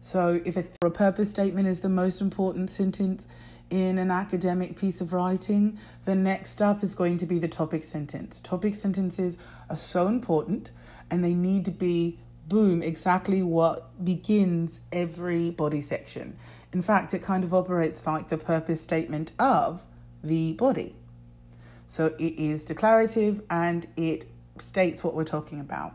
So, 0.00 0.40
if 0.44 0.56
a 0.56 0.90
purpose 0.90 1.30
statement 1.30 1.68
is 1.68 1.80
the 1.80 1.88
most 1.88 2.20
important 2.20 2.70
sentence 2.70 3.26
in 3.70 3.98
an 3.98 4.10
academic 4.10 4.76
piece 4.76 5.00
of 5.00 5.12
writing, 5.12 5.78
the 6.04 6.14
next 6.14 6.60
up 6.60 6.82
is 6.82 6.94
going 6.94 7.18
to 7.18 7.26
be 7.26 7.38
the 7.38 7.48
topic 7.48 7.84
sentence. 7.84 8.40
Topic 8.40 8.74
sentences 8.74 9.38
are 9.70 9.76
so 9.76 10.08
important 10.08 10.70
and 11.10 11.22
they 11.22 11.34
need 11.34 11.64
to 11.66 11.70
be, 11.70 12.18
boom, 12.48 12.82
exactly 12.82 13.42
what 13.42 14.04
begins 14.04 14.80
every 14.92 15.50
body 15.50 15.80
section. 15.80 16.36
In 16.72 16.82
fact, 16.82 17.14
it 17.14 17.20
kind 17.20 17.44
of 17.44 17.54
operates 17.54 18.06
like 18.06 18.28
the 18.28 18.38
purpose 18.38 18.80
statement 18.80 19.32
of 19.38 19.86
the 20.22 20.54
body. 20.54 20.96
So 21.92 22.06
it 22.18 22.38
is 22.38 22.64
declarative 22.64 23.42
and 23.50 23.86
it 23.98 24.24
states 24.56 25.04
what 25.04 25.12
we're 25.12 25.24
talking 25.24 25.60
about. 25.60 25.92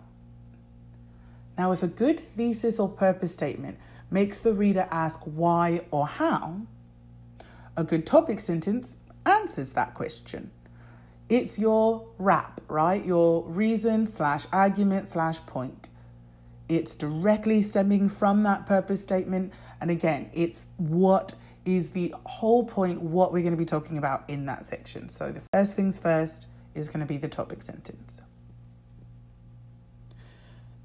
Now, 1.58 1.72
if 1.72 1.82
a 1.82 1.88
good 1.88 2.20
thesis 2.20 2.80
or 2.80 2.88
purpose 2.88 3.34
statement 3.34 3.80
makes 4.12 4.38
the 4.38 4.54
reader 4.54 4.88
ask 4.92 5.20
why 5.24 5.82
or 5.90 6.06
how, 6.06 6.62
a 7.76 7.84
good 7.84 8.06
topic 8.06 8.42
sentence 8.42 8.98
answers 9.26 9.74
that 9.74 9.96
question. 9.96 10.52
It's 11.30 11.58
your 11.58 12.06
wrap, 12.20 12.62
right? 12.68 13.04
Your 13.04 13.42
reason 13.46 14.06
slash 14.06 14.46
argument 14.54 15.08
slash 15.08 15.40
point. 15.48 15.90
It's 16.70 16.94
directly 16.94 17.64
stemming 17.64 18.10
from 18.10 18.44
that 18.44 18.68
purpose 18.68 19.02
statement. 19.02 19.52
And 19.82 19.90
again, 19.90 20.30
it's 20.32 20.68
what 20.78 21.34
is 21.68 21.90
the 21.90 22.16
whole 22.26 22.64
point 22.64 23.02
what 23.02 23.34
we're 23.34 23.42
going 23.42 23.52
to 23.52 23.58
be 23.58 23.66
talking 23.66 23.98
about 23.98 24.24
in 24.30 24.46
that 24.46 24.66
section. 24.66 25.10
So 25.10 25.34
the 25.34 25.42
first 25.54 25.76
things 25.76 26.00
first 26.00 26.48
is 26.74 26.88
going 26.88 27.02
to 27.02 27.06
be 27.06 27.18
the 27.18 27.28
topic 27.28 27.62
sentence. 27.62 28.22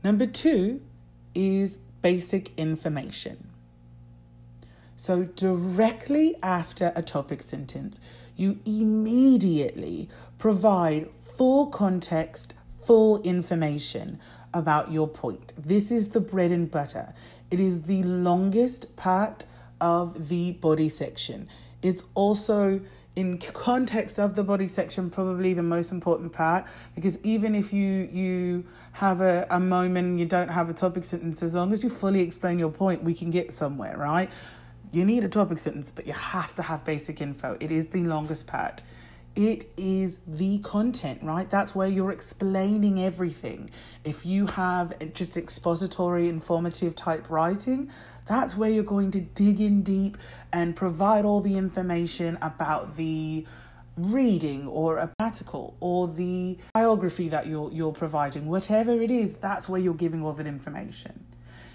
Number 0.02 0.26
two 0.26 0.82
is 1.36 1.76
basic 2.02 2.50
information. 2.58 3.48
So, 4.96 5.24
directly 5.24 6.36
after 6.42 6.92
a 6.94 7.02
topic 7.02 7.42
sentence, 7.42 8.00
you 8.36 8.60
immediately 8.64 10.08
provide 10.38 11.08
full 11.20 11.66
context, 11.66 12.54
full 12.84 13.20
information 13.22 14.20
about 14.54 14.92
your 14.92 15.08
point. 15.08 15.52
This 15.56 15.90
is 15.90 16.10
the 16.10 16.20
bread 16.20 16.52
and 16.52 16.70
butter. 16.70 17.14
It 17.50 17.58
is 17.58 17.84
the 17.84 18.02
longest 18.04 18.94
part 18.96 19.44
of 19.82 20.28
the 20.28 20.52
body 20.52 20.88
section. 20.88 21.48
It's 21.82 22.04
also 22.14 22.80
in 23.14 23.36
context 23.36 24.18
of 24.18 24.34
the 24.36 24.42
body 24.42 24.68
section 24.68 25.10
probably 25.10 25.52
the 25.52 25.62
most 25.62 25.92
important 25.92 26.32
part 26.32 26.64
because 26.94 27.22
even 27.22 27.54
if 27.54 27.70
you 27.70 28.08
you 28.10 28.64
have 28.92 29.20
a, 29.20 29.46
a 29.50 29.60
moment 29.60 30.18
you 30.18 30.24
don't 30.24 30.48
have 30.48 30.70
a 30.70 30.72
topic 30.72 31.04
sentence 31.04 31.42
as 31.42 31.54
long 31.54 31.74
as 31.74 31.84
you 31.84 31.90
fully 31.90 32.20
explain 32.20 32.58
your 32.58 32.70
point 32.70 33.02
we 33.04 33.12
can 33.12 33.30
get 33.30 33.52
somewhere 33.52 33.98
right? 33.98 34.30
You 34.92 35.04
need 35.04 35.24
a 35.24 35.28
topic 35.28 35.58
sentence 35.58 35.90
but 35.90 36.06
you 36.06 36.14
have 36.14 36.54
to 36.54 36.62
have 36.62 36.86
basic 36.86 37.20
info. 37.20 37.58
It 37.60 37.70
is 37.70 37.88
the 37.88 38.04
longest 38.04 38.46
part 38.46 38.82
it 39.34 39.70
is 39.76 40.20
the 40.26 40.58
content, 40.58 41.22
right? 41.22 41.48
That's 41.48 41.74
where 41.74 41.88
you're 41.88 42.12
explaining 42.12 43.02
everything. 43.02 43.70
If 44.04 44.26
you 44.26 44.46
have 44.46 45.12
just 45.14 45.36
expository, 45.36 46.28
informative 46.28 46.94
type 46.94 47.30
writing, 47.30 47.90
that's 48.26 48.56
where 48.56 48.70
you're 48.70 48.84
going 48.84 49.10
to 49.12 49.20
dig 49.20 49.60
in 49.60 49.82
deep 49.82 50.16
and 50.52 50.76
provide 50.76 51.24
all 51.24 51.40
the 51.40 51.56
information 51.56 52.38
about 52.42 52.96
the 52.96 53.46
reading 53.96 54.66
or 54.68 54.98
a 54.98 55.10
article 55.20 55.76
or 55.80 56.08
the 56.08 56.56
biography 56.72 57.28
that 57.28 57.46
you're 57.46 57.70
you're 57.72 57.92
providing 57.92 58.46
whatever 58.46 58.92
it 58.92 59.10
is 59.10 59.34
that's 59.34 59.68
where 59.68 59.78
you're 59.78 59.92
giving 59.92 60.24
all 60.24 60.32
that 60.32 60.46
information 60.46 61.26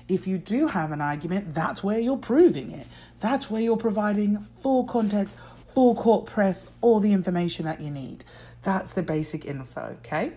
if 0.08 0.26
you 0.26 0.40
do 0.40 0.66
have 0.66 0.92
an 0.92 1.00
argument 1.00 1.54
that's 1.54 1.84
where 1.84 2.00
you're 2.00 2.18
proving 2.18 2.72
it 2.72 2.88
that's 3.20 3.52
where 3.52 3.62
you're 3.62 3.78
providing 3.78 4.40
full 4.40 4.84
context 4.86 5.38
full 5.78 5.94
court 5.94 6.26
press 6.26 6.72
all 6.82 7.00
the 7.00 7.14
information 7.14 7.64
that 7.64 7.80
you 7.80 7.92
need 7.92 8.24
that's 8.64 8.94
the 8.94 9.04
basic 9.04 9.46
info 9.46 9.96
okay 10.00 10.32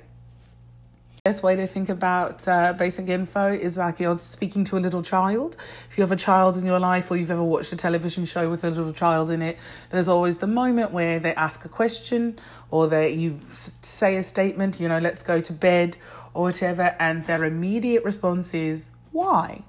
Best 1.25 1.43
way 1.43 1.57
to 1.57 1.67
think 1.67 1.89
about 1.89 2.47
uh, 2.49 2.75
basic 2.75 3.09
info 3.09 3.51
is 3.53 3.79
like 3.79 4.01
you're 4.01 4.19
speaking 4.19 4.65
to 4.65 4.79
a 4.79 4.81
little 4.81 5.03
child. 5.03 5.55
If 5.91 5.99
you 5.99 6.03
have 6.03 6.13
a 6.13 6.17
child 6.17 6.57
in 6.57 6.65
your 6.65 6.81
life 6.81 7.11
or 7.11 7.19
you've 7.19 7.31
ever 7.31 7.45
watched 7.45 7.75
a 7.75 7.77
television 7.77 8.25
show 8.25 8.49
with 8.49 8.65
a 8.65 8.71
little 8.71 8.95
child 8.95 9.31
in 9.31 9.43
it, 9.43 9.59
there's 9.91 10.09
always 10.09 10.39
the 10.39 10.47
moment 10.47 10.93
where 10.93 11.19
they 11.19 11.35
ask 11.35 11.63
a 11.67 11.69
question 11.69 12.39
or 12.71 12.87
they 12.87 13.13
you 13.13 13.39
say 13.43 14.17
a 14.17 14.23
statement, 14.23 14.81
you 14.81 14.89
know, 14.89 14.99
let's 14.99 15.23
go 15.23 15.43
to 15.43 15.53
bed 15.53 15.99
or 16.33 16.45
whatever, 16.45 16.97
and 16.99 17.27
their 17.27 17.45
immediate 17.45 18.03
response 18.03 18.55
is 18.55 18.91
why. 19.13 19.63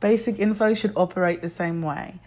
Basic 0.00 0.40
info 0.40 0.74
should 0.74 0.92
operate 0.96 1.40
the 1.40 1.48
same 1.48 1.82
way. 1.82 2.18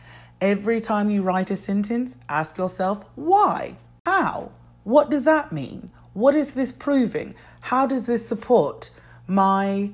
Every 0.43 0.81
time 0.81 1.09
you 1.09 1.21
write 1.21 1.51
a 1.51 1.55
sentence, 1.55 2.17
ask 2.27 2.57
yourself 2.57 3.05
why, 3.15 3.77
how, 4.05 4.51
what 4.83 5.09
does 5.09 5.23
that 5.23 5.53
mean? 5.53 5.89
What 6.11 6.35
is 6.35 6.53
this 6.53 6.73
proving? 6.73 7.33
How 7.61 7.87
does 7.87 8.07
this 8.07 8.27
support 8.27 8.89
my 9.25 9.91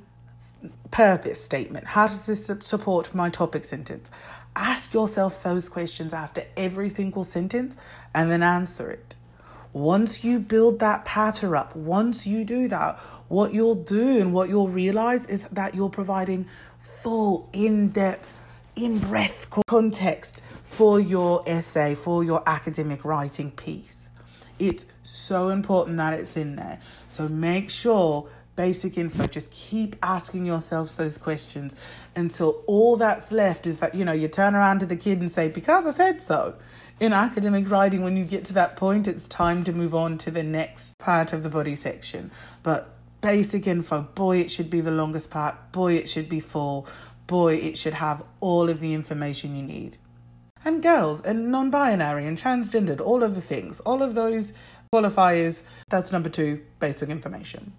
purpose 0.90 1.40
statement? 1.40 1.86
How 1.86 2.08
does 2.08 2.26
this 2.26 2.48
support 2.62 3.14
my 3.14 3.30
topic 3.30 3.64
sentence? 3.64 4.12
Ask 4.56 4.92
yourself 4.92 5.44
those 5.44 5.70
questions 5.70 6.16
after 6.16 6.44
every 6.58 6.90
single 6.90 7.24
sentence 7.24 7.78
and 8.16 8.32
then 8.32 8.42
answer 8.42 8.90
it. 8.90 9.16
Once 9.72 10.24
you 10.24 10.40
build 10.40 10.80
that 10.80 11.06
pattern 11.06 11.54
up, 11.54 11.76
once 11.76 12.26
you 12.26 12.44
do 12.44 12.68
that, 12.70 12.98
what 13.28 13.54
you'll 13.54 13.76
do 13.76 14.20
and 14.20 14.34
what 14.34 14.50
you'll 14.50 14.68
realize 14.68 15.28
is 15.28 15.44
that 15.50 15.76
you're 15.76 15.92
providing 15.92 16.48
full, 16.80 17.48
in 17.54 17.90
depth, 17.90 18.34
in 18.80 18.98
breath 18.98 19.48
context 19.68 20.42
for 20.66 21.02
your 21.02 21.44
essay, 21.46 21.96
for 21.96 22.24
your 22.24 22.42
academic 22.48 23.04
writing 23.04 23.52
piece. 23.52 24.10
It's 24.58 24.86
so 25.04 25.50
important 25.50 25.98
that 25.98 26.14
it's 26.14 26.38
in 26.38 26.56
there. 26.56 26.80
So 27.10 27.28
make 27.28 27.70
sure 27.70 28.30
basic 28.56 28.98
info 28.98 29.26
just 29.26 29.52
keep 29.52 29.96
asking 30.04 30.46
yourselves 30.46 30.96
those 30.96 31.18
questions 31.18 31.78
until 32.16 32.62
all 32.68 32.98
that's 32.98 33.32
left 33.32 33.66
is 33.66 33.80
that 33.80 33.96
you 33.96 34.04
know 34.04 34.12
you 34.12 34.28
turn 34.28 34.54
around 34.54 34.80
to 34.80 34.86
the 34.86 34.98
kid 34.98 35.22
and 35.22 35.32
say 35.32 35.48
because 35.48 35.88
i 35.88 35.92
said 35.92 36.20
so 36.20 36.54
in 37.00 37.14
academic 37.14 37.70
writing 37.72 38.04
when 38.04 38.18
you 38.18 38.26
get 38.26 38.44
to 38.44 38.52
that 38.52 38.76
point 38.76 39.08
it's 39.08 39.30
time 39.30 39.64
to 39.64 39.72
move 39.72 39.96
on 39.96 40.18
to 40.18 40.30
the 40.30 40.44
next 40.44 40.98
part 40.98 41.32
of 41.32 41.42
the 41.42 41.50
body 41.50 41.74
section 41.74 42.30
but 42.62 42.98
basic 43.22 43.66
info 43.66 44.02
boy 44.14 44.38
it 44.38 44.52
should 44.52 44.70
be 44.70 44.82
the 44.82 44.92
longest 44.92 45.32
part 45.32 45.72
boy 45.72 45.94
it 45.94 46.10
should 46.10 46.28
be 46.28 46.42
full 46.42 46.86
boy 47.30 47.56
it 47.56 47.78
should 47.78 47.94
have 47.94 48.24
all 48.42 48.70
of 48.70 48.82
the 48.82 48.94
information 48.94 49.56
you 49.56 49.64
need 49.64 49.98
and 50.66 50.84
girls 50.84 51.22
and 51.22 51.52
non 51.52 51.70
binary 51.70 52.26
and 52.26 52.38
transgendered, 52.38 53.00
all 53.00 53.24
of 53.24 53.36
the 53.36 53.42
things, 53.42 53.80
all 53.82 54.04
of 54.04 54.14
those 54.16 54.54
qualifiers. 54.94 55.64
That's 55.90 56.12
number 56.12 56.30
two, 56.30 56.62
basic 56.80 57.10
information. 57.10 57.74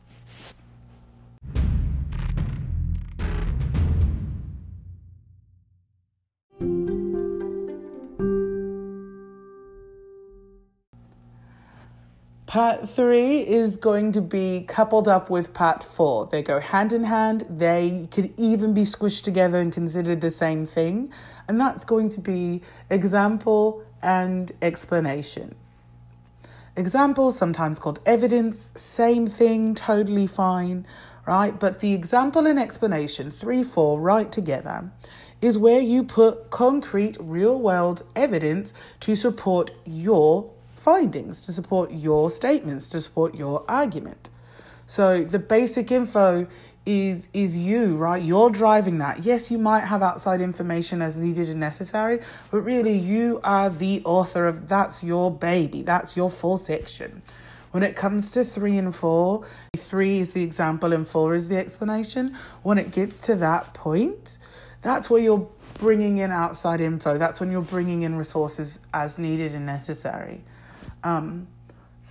Part 12.50 12.88
three 12.88 13.46
is 13.46 13.76
going 13.76 14.10
to 14.10 14.20
be 14.20 14.64
coupled 14.66 15.06
up 15.06 15.30
with 15.30 15.54
part 15.54 15.84
four. 15.84 16.26
They 16.26 16.42
go 16.42 16.58
hand 16.58 16.92
in 16.92 17.04
hand. 17.04 17.46
They 17.48 18.08
could 18.10 18.34
even 18.36 18.74
be 18.74 18.82
squished 18.82 19.22
together 19.22 19.60
and 19.60 19.72
considered 19.72 20.20
the 20.20 20.32
same 20.32 20.66
thing. 20.66 21.12
And 21.46 21.60
that's 21.60 21.84
going 21.84 22.08
to 22.08 22.20
be 22.20 22.62
example 22.90 23.84
and 24.02 24.50
explanation. 24.62 25.54
Example, 26.74 27.30
sometimes 27.30 27.78
called 27.78 28.00
evidence, 28.04 28.72
same 28.74 29.28
thing, 29.28 29.76
totally 29.76 30.26
fine, 30.26 30.88
right? 31.28 31.56
But 31.56 31.78
the 31.78 31.94
example 31.94 32.48
and 32.48 32.58
explanation, 32.58 33.30
three, 33.30 33.62
four, 33.62 34.00
right 34.00 34.32
together, 34.32 34.90
is 35.40 35.56
where 35.56 35.78
you 35.80 36.02
put 36.02 36.50
concrete, 36.50 37.16
real 37.20 37.60
world 37.60 38.02
evidence 38.16 38.74
to 38.98 39.14
support 39.14 39.70
your 39.86 40.50
findings, 40.80 41.42
to 41.42 41.52
support 41.52 41.92
your 41.92 42.30
statements, 42.30 42.88
to 42.88 43.00
support 43.00 43.34
your 43.34 43.64
argument. 43.68 44.30
So 44.86 45.22
the 45.22 45.38
basic 45.38 45.92
info 45.92 46.46
is 46.86 47.28
is 47.34 47.56
you, 47.56 47.96
right? 47.96 48.22
You're 48.22 48.48
driving 48.48 48.98
that. 48.98 49.22
Yes, 49.22 49.50
you 49.50 49.58
might 49.58 49.84
have 49.84 50.02
outside 50.02 50.40
information 50.40 51.02
as 51.02 51.20
needed 51.20 51.48
and 51.50 51.60
necessary, 51.60 52.20
but 52.50 52.62
really 52.62 52.96
you 52.96 53.40
are 53.44 53.68
the 53.68 54.02
author 54.04 54.46
of 54.46 54.68
that's 54.68 55.04
your 55.04 55.30
baby. 55.30 55.82
That's 55.82 56.16
your 56.16 56.30
full 56.30 56.56
section. 56.56 57.22
When 57.72 57.82
it 57.82 57.94
comes 57.94 58.30
to 58.32 58.44
three 58.44 58.78
and 58.78 58.92
four, 58.94 59.46
three 59.76 60.18
is 60.18 60.32
the 60.32 60.42
example 60.42 60.92
and 60.92 61.06
four 61.06 61.34
is 61.34 61.48
the 61.48 61.58
explanation. 61.58 62.34
When 62.62 62.78
it 62.78 62.90
gets 62.90 63.20
to 63.20 63.36
that 63.36 63.74
point, 63.74 64.38
that's 64.82 65.10
where 65.10 65.20
you're 65.20 65.46
bringing 65.78 66.18
in 66.18 66.32
outside 66.32 66.80
info. 66.80 67.18
That's 67.18 67.38
when 67.38 67.52
you're 67.52 67.62
bringing 67.62 68.02
in 68.02 68.16
resources 68.16 68.80
as 68.92 69.18
needed 69.18 69.54
and 69.54 69.66
necessary. 69.66 70.42
Um, 71.02 71.48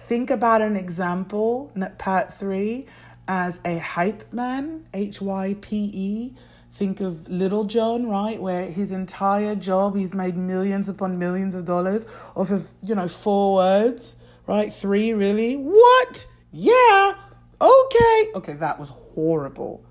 think 0.06 0.30
about 0.30 0.62
an 0.62 0.76
example, 0.76 1.72
part 1.98 2.34
three, 2.34 2.88
as 3.28 3.62
a 3.64 3.78
hype 3.78 4.34
man, 4.34 4.86
H 4.94 5.22
Y 5.22 5.56
P 5.62 5.92
E. 5.94 6.34
Think 6.72 7.02
of 7.02 7.28
Little 7.28 7.66
Jon, 7.66 8.08
right? 8.08 8.42
Where 8.42 8.66
his 8.66 8.94
entire 8.94 9.54
job, 9.54 9.98
he's 9.98 10.14
made 10.14 10.38
millions 10.38 10.88
upon 10.88 11.20
millions 11.20 11.54
of 11.54 11.66
dollars 11.66 12.08
off 12.36 12.52
of, 12.52 12.70
you 12.82 12.96
know, 12.96 13.08
four 13.10 13.56
words, 13.56 14.16
right? 14.48 14.72
Three, 14.72 15.12
really? 15.12 15.56
What? 15.58 16.26
Yeah. 16.54 17.16
Okay. 17.60 18.32
Okay, 18.34 18.54
that 18.54 18.80
was 18.80 18.90
horrible. 18.90 19.84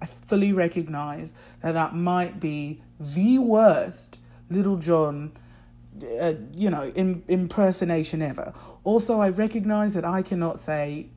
I 0.00 0.06
fully 0.06 0.52
recognize 0.52 1.34
that 1.62 1.72
that 1.72 1.94
might 1.96 2.38
be 2.38 2.80
the 3.00 3.38
worst 3.38 4.20
Little 4.48 4.76
Jon 4.76 5.32
uh, 6.20 6.34
you 6.52 6.70
know, 6.70 6.92
in, 6.94 7.22
impersonation 7.28 8.22
ever. 8.22 8.52
Also, 8.84 9.20
I 9.20 9.30
recognize 9.30 9.94
that 9.94 10.04
I 10.04 10.22
cannot 10.22 10.58
say 10.60 11.08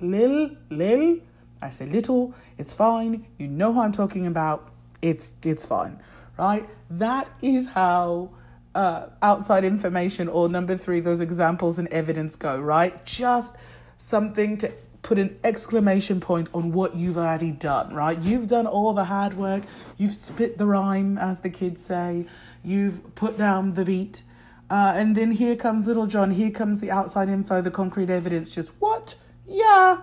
lil, 0.00 0.50
lil. 0.70 1.18
I 1.60 1.70
say 1.70 1.86
little, 1.86 2.34
it's 2.58 2.72
fine. 2.72 3.26
You 3.38 3.48
know 3.48 3.72
who 3.72 3.80
I'm 3.80 3.92
talking 3.92 4.26
about. 4.26 4.72
It's 5.00 5.32
it's 5.44 5.64
fine, 5.64 6.00
right? 6.38 6.68
That 6.90 7.28
is 7.40 7.68
how 7.68 8.30
uh, 8.74 9.06
outside 9.20 9.64
information 9.64 10.28
or 10.28 10.48
number 10.48 10.76
three, 10.76 11.00
those 11.00 11.20
examples 11.20 11.78
and 11.78 11.88
evidence 11.88 12.36
go, 12.36 12.58
right? 12.58 13.04
Just 13.04 13.56
something 13.98 14.58
to 14.58 14.72
put 15.02 15.18
an 15.18 15.38
exclamation 15.42 16.20
point 16.20 16.48
on 16.54 16.72
what 16.72 16.94
you've 16.94 17.18
already 17.18 17.50
done, 17.50 17.94
right? 17.94 18.18
You've 18.18 18.46
done 18.46 18.66
all 18.66 18.94
the 18.94 19.04
hard 19.04 19.34
work, 19.34 19.64
you've 19.98 20.14
spit 20.14 20.58
the 20.58 20.66
rhyme, 20.66 21.18
as 21.18 21.40
the 21.40 21.50
kids 21.50 21.84
say, 21.84 22.26
you've 22.64 23.14
put 23.14 23.36
down 23.36 23.74
the 23.74 23.84
beat. 23.84 24.22
Uh, 24.70 24.92
and 24.96 25.14
then 25.16 25.32
here 25.32 25.56
comes 25.56 25.86
little 25.86 26.06
Jon, 26.06 26.30
here 26.30 26.50
comes 26.50 26.80
the 26.80 26.90
outside 26.90 27.28
info, 27.28 27.60
the 27.60 27.70
concrete 27.70 28.10
evidence. 28.10 28.48
Just 28.48 28.70
what? 28.78 29.16
Yeah, 29.46 29.98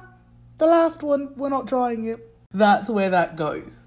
the 0.58 0.68
last 0.68 1.02
one, 1.02 1.34
we're 1.38 1.50
not 1.50 1.68
trying 1.68 2.06
it. 2.06 2.20
That's 2.52 2.90
where 2.90 3.10
that 3.10 3.36
goes. 3.36 3.86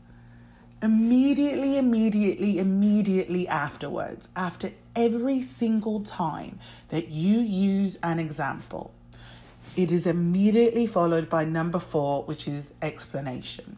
immediately, 0.83 1.79
immediately, 1.79 2.59
immediately 2.59 3.47
afterwards, 3.49 4.29
after 4.35 4.73
every 4.97 5.41
single 5.41 6.01
time 6.01 6.59
that 6.89 7.09
you 7.09 7.39
use 7.39 7.99
an 8.03 8.19
example, 8.19 8.93
it 9.77 9.91
is 9.91 10.07
immediately 10.07 10.87
followed 10.87 11.29
by 11.29 11.45
number 11.45 11.79
four, 11.79 12.25
which 12.25 12.47
is 12.47 12.75
explanation. 12.83 13.77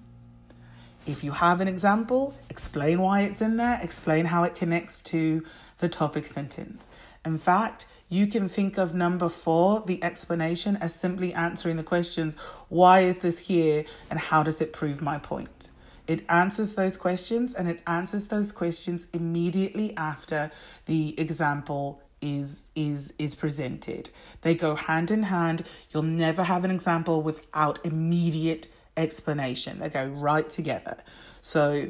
If 1.07 1.23
you 1.23 1.33
have 1.33 1.61
an 1.61 1.69
example, 1.69 2.35
explain 2.51 3.01
why 3.01 3.23
it's 3.23 3.41
in 3.41 3.59
there, 3.59 3.79
explain 3.83 4.25
how 4.25 4.45
it 4.45 4.55
connects 4.55 5.01
to 5.03 5.45
the 5.79 5.89
topic 5.89 6.27
sentence. 6.27 6.89
In 7.25 7.39
fact, 7.39 7.87
you 8.09 8.27
can 8.27 8.49
think 8.49 8.79
of 8.79 8.95
number 8.95 9.29
four, 9.29 9.83
the 9.87 10.03
explanation, 10.03 10.77
as 10.77 10.95
simply 10.95 11.33
answering 11.35 11.77
the 11.77 11.83
questions 11.83 12.37
why 12.69 13.01
is 13.01 13.19
this 13.19 13.39
here 13.39 13.85
and 14.11 14.19
how 14.19 14.43
does 14.43 14.61
it 14.61 14.73
prove 14.73 15.01
my 15.01 15.19
point? 15.19 15.71
It 16.07 16.25
answers 16.29 16.75
those 16.75 16.97
questions 16.97 17.55
and 17.55 17.69
it 17.69 17.81
answers 17.87 18.27
those 18.27 18.53
questions 18.53 19.07
immediately 19.13 19.97
after 19.97 20.51
the 20.87 21.19
example 21.19 22.03
is 22.25 22.71
is 22.75 23.13
is 23.19 23.35
presented. 23.35 24.11
They 24.41 24.55
go 24.55 24.75
hand 24.75 25.11
in 25.11 25.25
hand. 25.25 25.65
You'll 25.91 26.03
never 26.03 26.43
have 26.43 26.65
an 26.65 26.71
example 26.71 27.23
without 27.23 27.85
immediate 27.85 28.69
explanation. 28.97 29.79
They 29.79 29.91
go 29.91 30.07
right 30.09 30.49
together. 30.49 30.97
So 31.41 31.89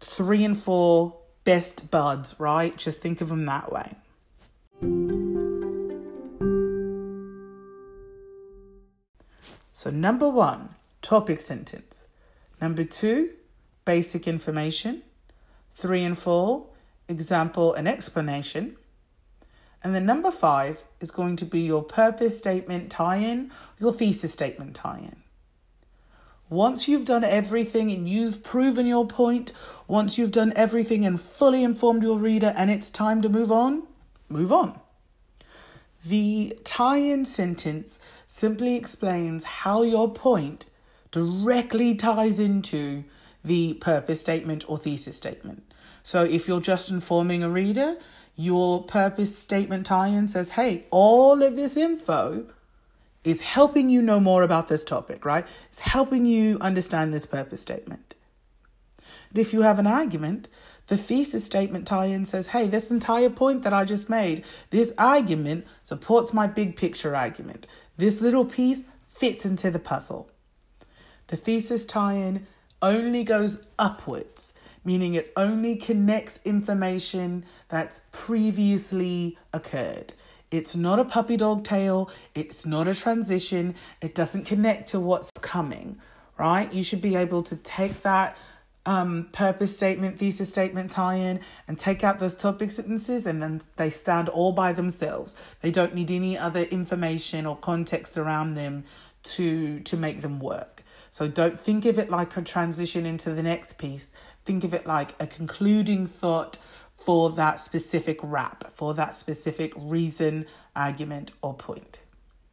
3 0.00 0.44
and 0.44 0.58
4 0.58 1.14
best 1.46 1.90
buds, 1.90 2.34
right? 2.38 2.76
Just 2.76 3.00
think 3.00 3.20
of 3.20 3.28
them 3.30 3.46
that 3.46 3.72
way. 3.72 3.94
So, 9.72 9.90
number 9.90 10.28
one, 10.28 10.70
topic 11.00 11.40
sentence. 11.40 12.08
Number 12.60 12.82
two, 12.84 13.30
basic 13.84 14.26
information. 14.26 15.02
Three 15.74 16.02
and 16.02 16.16
four, 16.18 16.66
example 17.08 17.74
and 17.74 17.86
explanation. 17.86 18.76
And 19.86 19.94
then 19.94 20.04
number 20.04 20.32
five 20.32 20.82
is 21.00 21.12
going 21.12 21.36
to 21.36 21.44
be 21.44 21.60
your 21.60 21.80
purpose 21.80 22.36
statement 22.36 22.90
tie 22.90 23.18
in, 23.18 23.52
your 23.78 23.92
thesis 23.92 24.32
statement 24.32 24.74
tie 24.74 24.98
in. 24.98 25.14
Once 26.48 26.88
you've 26.88 27.04
done 27.04 27.22
everything 27.22 27.92
and 27.92 28.08
you've 28.08 28.42
proven 28.42 28.84
your 28.84 29.06
point, 29.06 29.52
once 29.86 30.18
you've 30.18 30.32
done 30.32 30.52
everything 30.56 31.06
and 31.06 31.20
fully 31.20 31.62
informed 31.62 32.02
your 32.02 32.18
reader 32.18 32.52
and 32.56 32.68
it's 32.68 32.90
time 32.90 33.22
to 33.22 33.28
move 33.28 33.52
on, 33.52 33.84
move 34.28 34.50
on. 34.50 34.76
The 36.04 36.58
tie 36.64 36.98
in 36.98 37.24
sentence 37.24 38.00
simply 38.26 38.74
explains 38.74 39.44
how 39.44 39.82
your 39.82 40.12
point 40.12 40.66
directly 41.12 41.94
ties 41.94 42.40
into 42.40 43.04
the 43.44 43.74
purpose 43.74 44.20
statement 44.20 44.64
or 44.68 44.78
thesis 44.78 45.16
statement. 45.16 45.62
So 46.02 46.24
if 46.24 46.48
you're 46.48 46.60
just 46.60 46.90
informing 46.90 47.44
a 47.44 47.48
reader, 47.48 47.98
your 48.36 48.82
purpose 48.82 49.36
statement 49.36 49.86
tie 49.86 50.08
in 50.08 50.28
says, 50.28 50.50
hey, 50.50 50.84
all 50.90 51.42
of 51.42 51.56
this 51.56 51.76
info 51.76 52.46
is 53.24 53.40
helping 53.40 53.90
you 53.90 54.00
know 54.00 54.20
more 54.20 54.42
about 54.42 54.68
this 54.68 54.84
topic, 54.84 55.24
right? 55.24 55.46
It's 55.68 55.80
helping 55.80 56.26
you 56.26 56.58
understand 56.60 57.12
this 57.12 57.26
purpose 57.26 57.60
statement. 57.60 58.14
If 59.34 59.52
you 59.52 59.62
have 59.62 59.78
an 59.78 59.86
argument, 59.86 60.48
the 60.86 60.96
thesis 60.96 61.44
statement 61.44 61.86
tie 61.86 62.06
in 62.06 62.24
says, 62.24 62.48
hey, 62.48 62.68
this 62.68 62.90
entire 62.90 63.30
point 63.30 63.62
that 63.64 63.72
I 63.72 63.84
just 63.84 64.08
made, 64.08 64.44
this 64.70 64.92
argument 64.98 65.66
supports 65.82 66.32
my 66.32 66.46
big 66.46 66.76
picture 66.76 67.16
argument. 67.16 67.66
This 67.96 68.20
little 68.20 68.44
piece 68.44 68.84
fits 69.08 69.44
into 69.44 69.70
the 69.70 69.78
puzzle. 69.80 70.30
The 71.26 71.36
thesis 71.36 71.86
tie 71.86 72.14
in 72.14 72.46
only 72.80 73.24
goes 73.24 73.64
upwards, 73.78 74.54
meaning 74.86 75.14
it 75.14 75.32
only 75.36 75.76
connects 75.76 76.38
information 76.44 77.44
that's 77.68 78.06
previously 78.12 79.36
occurred. 79.52 80.14
It's 80.52 80.76
not 80.76 81.00
a 81.00 81.04
puppy 81.04 81.36
dog 81.36 81.64
tail, 81.64 82.08
it's 82.34 82.64
not 82.64 82.86
a 82.86 82.94
transition, 82.94 83.74
it 84.00 84.14
doesn't 84.14 84.46
connect 84.46 84.88
to 84.90 85.00
what's 85.00 85.30
coming, 85.40 85.98
right? 86.38 86.72
You 86.72 86.84
should 86.84 87.02
be 87.02 87.16
able 87.16 87.42
to 87.42 87.56
take 87.56 88.02
that 88.02 88.38
um, 88.86 89.28
purpose 89.32 89.76
statement, 89.76 90.18
thesis 90.20 90.48
statement 90.48 90.92
tie 90.92 91.16
in 91.16 91.40
and 91.66 91.76
take 91.76 92.04
out 92.04 92.20
those 92.20 92.36
topic 92.36 92.70
sentences, 92.70 93.26
and 93.26 93.42
then 93.42 93.60
they 93.74 93.90
stand 93.90 94.28
all 94.28 94.52
by 94.52 94.72
themselves. 94.72 95.34
They 95.60 95.72
don't 95.72 95.94
need 95.94 96.12
any 96.12 96.38
other 96.38 96.62
information 96.62 97.44
or 97.44 97.56
context 97.56 98.16
around 98.16 98.54
them 98.54 98.84
to, 99.24 99.80
to 99.80 99.96
make 99.96 100.20
them 100.20 100.38
work. 100.38 100.84
So 101.10 101.26
don't 101.26 101.58
think 101.60 101.86
of 101.86 101.98
it 101.98 102.10
like 102.10 102.36
a 102.36 102.42
transition 102.42 103.06
into 103.06 103.30
the 103.30 103.42
next 103.42 103.78
piece. 103.78 104.12
Think 104.46 104.64
of 104.64 104.72
it 104.72 104.86
like 104.86 105.14
a 105.20 105.26
concluding 105.26 106.06
thought 106.06 106.58
for 106.96 107.30
that 107.30 107.60
specific 107.60 108.18
wrap, 108.22 108.72
for 108.72 108.94
that 108.94 109.16
specific 109.16 109.72
reason, 109.76 110.46
argument, 110.74 111.32
or 111.42 111.52
point. 111.52 112.00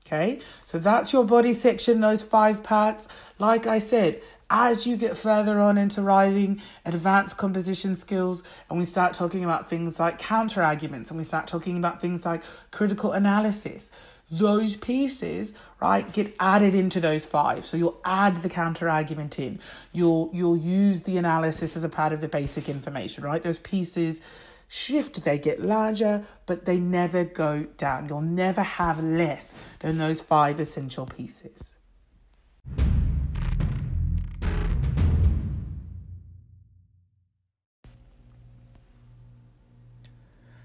Okay, 0.06 0.42
so 0.66 0.80
that's 0.80 1.14
your 1.14 1.24
body 1.24 1.54
section, 1.54 2.02
those 2.02 2.24
five 2.24 2.62
parts. 2.62 3.08
Like 3.40 3.68
I 3.68 3.80
said, 3.80 4.22
as 4.50 4.86
you 4.86 4.98
get 4.98 5.16
further 5.16 5.60
on 5.60 5.78
into 5.78 6.02
writing 6.02 6.62
advanced 6.86 7.38
composition 7.38 7.96
skills 7.96 8.44
and 8.70 8.78
we 8.78 8.86
start 8.86 9.14
talking 9.14 9.44
about 9.44 9.70
things 9.70 10.00
like 10.00 10.20
counter 10.20 10.62
arguments 10.62 11.10
and 11.10 11.18
we 11.18 11.24
start 11.24 11.48
talking 11.48 11.78
about 11.78 12.02
things 12.02 12.26
like 12.26 12.44
critical 12.70 13.14
analysis 13.14 13.92
those 14.30 14.76
pieces 14.76 15.54
right? 15.84 16.14
Get 16.14 16.34
added 16.40 16.74
into 16.74 17.02
those 17.02 17.26
five. 17.26 17.66
So 17.66 17.76
you'll 17.76 18.00
add 18.06 18.42
the 18.42 18.48
counter 18.48 18.90
argument 18.90 19.38
in. 19.38 19.60
You'll 19.92 20.30
you'll 20.34 20.56
use 20.56 21.04
the 21.04 21.18
analysis 21.18 21.76
as 21.76 21.84
a 21.84 21.90
part 21.90 22.14
of 22.14 22.22
the 22.22 22.30
basic 22.30 22.70
information 22.70 23.26
right? 23.26 23.44
Those 23.44 23.60
pieces 23.60 24.22
shift 24.70 25.26
they 25.26 25.38
get 25.38 25.62
larger 25.62 26.26
but 26.46 26.64
they 26.64 26.80
never 26.80 27.26
go 27.26 27.66
down. 27.78 28.08
You'll 28.08 28.22
never 28.22 28.64
have 28.64 29.04
less 29.04 29.56
than 29.80 29.98
those 29.98 30.22
five 30.22 30.58
essential 30.58 31.06
pieces. 31.06 31.76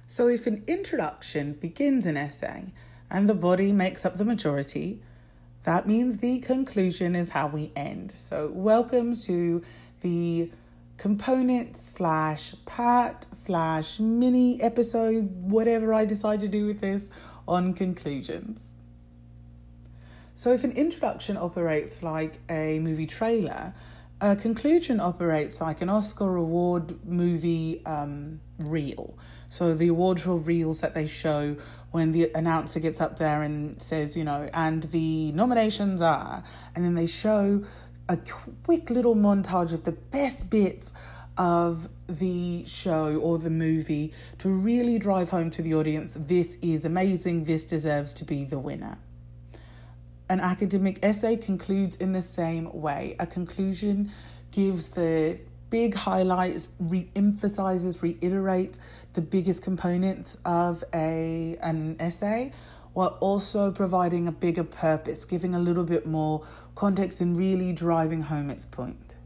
So, 0.07 0.29
if 0.29 0.47
an 0.47 0.63
introduction 0.67 1.55
begins 1.55 2.07
an 2.07 2.17
essay 2.17 2.73
and 3.11 3.29
the 3.29 3.35
body 3.35 3.73
makes 3.73 4.07
up 4.07 4.17
the 4.17 4.25
majority, 4.25 5.01
that 5.69 5.87
means 5.87 6.17
the 6.17 6.39
conclusion 6.39 7.15
is 7.15 7.33
how 7.33 7.47
we 7.47 7.71
end. 7.77 8.11
So, 8.11 8.51
welcome 8.55 9.15
to 9.17 9.63
the 10.01 10.51
component 10.97 11.77
slash 11.77 12.55
part 12.65 13.27
slash 13.33 14.01
mini 14.01 14.63
episode, 14.63 15.29
whatever 15.43 15.93
I 15.93 16.07
decide 16.07 16.41
to 16.41 16.49
do 16.49 16.65
with 16.65 16.81
this, 16.81 17.11
on 17.47 17.75
conclusions. 17.75 18.77
So, 20.35 20.55
if 20.55 20.65
an 20.65 20.73
introduction 20.73 21.37
operates 21.37 22.03
like 22.03 22.39
a 22.49 22.79
movie 22.79 23.07
trailer, 23.07 23.75
a 24.21 24.37
conclusion 24.37 25.01
operates 25.01 25.61
like 25.61 25.81
an 25.81 25.89
Oscar 25.89 26.37
award 26.37 27.05
movie 27.05 27.83
um, 27.87 28.41
reel. 28.59 29.17
So 29.49 29.75
the 29.75 29.89
award 29.89 30.21
show 30.21 30.35
reels 30.35 30.81
that 30.81 30.95
they 30.95 31.07
show 31.07 31.57
when 31.91 32.13
the 32.13 32.31
announcer 32.35 32.81
gets 32.81 33.01
up 33.01 33.19
there 33.19 33.43
and 33.43 33.81
says, 33.81 34.17
you 34.17 34.25
know, 34.25 34.51
and 34.53 34.83
the 34.85 35.33
nominations 35.33 36.03
are, 36.03 36.43
and 36.75 36.85
then 36.85 36.95
they 36.95 37.07
show 37.07 37.65
a 38.09 38.19
quick 38.65 38.91
little 38.91 39.15
montage 39.15 39.73
of 39.73 39.85
the 39.85 39.93
best 39.93 40.51
bits 40.51 40.93
of 41.37 41.89
the 42.09 42.65
show 42.67 43.17
or 43.17 43.39
the 43.39 43.51
movie 43.51 44.13
to 44.39 44.49
really 44.49 44.99
drive 44.99 45.31
home 45.31 45.51
to 45.51 45.63
the 45.63 45.73
audience 45.75 46.17
this 46.19 46.57
is 46.61 46.85
amazing, 46.85 47.45
this 47.45 47.65
deserves 47.65 48.13
to 48.13 48.25
be 48.25 48.45
the 48.45 48.59
winner. 48.59 48.99
An 50.31 50.41
academic 50.41 50.99
essay 51.03 51.37
concludes 51.37 51.97
in 51.97 52.13
the 52.13 52.23
same 52.23 52.71
way. 52.73 53.17
A 53.19 53.27
conclusion 53.27 54.13
gives 54.51 54.89
the 54.89 55.39
big 55.71 55.95
highlights, 55.95 56.69
re 56.79 57.09
emphasizes, 57.17 58.03
reiterates 58.03 58.79
the 59.15 59.23
biggest 59.23 59.63
components 59.63 60.37
of 60.45 60.85
a 60.95 61.57
an 61.63 61.97
essay 61.99 62.53
while 62.93 63.17
also 63.21 63.71
providing 63.71 64.27
a 64.27 64.33
bigger 64.33 64.65
purpose, 64.65 65.25
giving 65.25 65.55
a 65.55 65.59
little 65.59 65.85
bit 65.85 66.05
more 66.05 66.45
context 66.75 67.21
and 67.21 67.39
really 67.39 67.73
driving 67.73 68.23
home 68.23 68.51
its 68.51 68.65
point. 68.65 69.17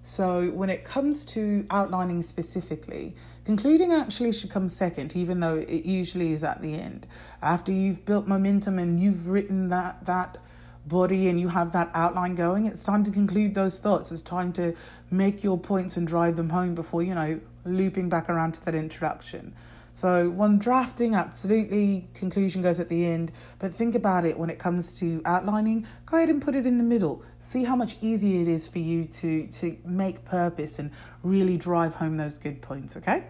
So, 0.00 0.48
when 0.50 0.68
it 0.68 0.84
comes 0.84 1.24
to 1.26 1.64
outlining 1.70 2.22
specifically, 2.22 3.14
concluding 3.44 3.92
actually 3.92 4.32
should 4.32 4.50
come 4.50 4.68
second, 4.68 5.16
even 5.16 5.40
though 5.40 5.56
it 5.56 5.84
usually 5.84 6.32
is 6.32 6.44
at 6.44 6.62
the 6.62 6.74
end. 6.74 7.06
After 7.40 7.72
you've 7.72 8.04
built 8.04 8.26
momentum 8.26 8.78
and 8.78 9.00
you've 9.00 9.28
written 9.28 9.68
that 9.68 10.04
that 10.06 10.38
body 10.86 11.28
and 11.28 11.38
you 11.40 11.48
have 11.48 11.72
that 11.72 11.90
outline 11.94 12.34
going, 12.34 12.66
it's 12.66 12.82
time 12.82 13.04
to 13.04 13.10
conclude 13.10 13.54
those 13.54 13.78
thoughts. 13.78 14.10
It's 14.10 14.22
time 14.22 14.52
to 14.54 14.74
make 15.10 15.44
your 15.44 15.58
points 15.58 15.96
and 15.96 16.06
drive 16.06 16.36
them 16.36 16.50
home 16.50 16.74
before, 16.74 17.02
you 17.02 17.14
know, 17.14 17.40
looping 17.64 18.08
back 18.08 18.28
around 18.28 18.52
to 18.54 18.64
that 18.64 18.74
introduction. 18.74 19.54
So, 19.94 20.30
when 20.30 20.58
drafting, 20.58 21.14
absolutely, 21.14 22.08
conclusion 22.14 22.62
goes 22.62 22.80
at 22.80 22.88
the 22.88 23.04
end. 23.06 23.30
But 23.58 23.74
think 23.74 23.94
about 23.94 24.24
it 24.24 24.38
when 24.38 24.48
it 24.48 24.58
comes 24.58 24.94
to 25.00 25.20
outlining, 25.26 25.86
go 26.06 26.16
ahead 26.16 26.30
and 26.30 26.40
put 26.40 26.54
it 26.54 26.64
in 26.64 26.78
the 26.78 26.84
middle. 26.84 27.22
See 27.38 27.64
how 27.64 27.76
much 27.76 27.96
easier 28.00 28.40
it 28.40 28.48
is 28.48 28.66
for 28.66 28.78
you 28.78 29.04
to, 29.04 29.46
to 29.48 29.76
make 29.84 30.24
purpose 30.24 30.78
and 30.78 30.90
really 31.22 31.58
drive 31.58 31.96
home 31.96 32.16
those 32.16 32.38
good 32.38 32.62
points, 32.62 32.96
okay? 32.96 33.24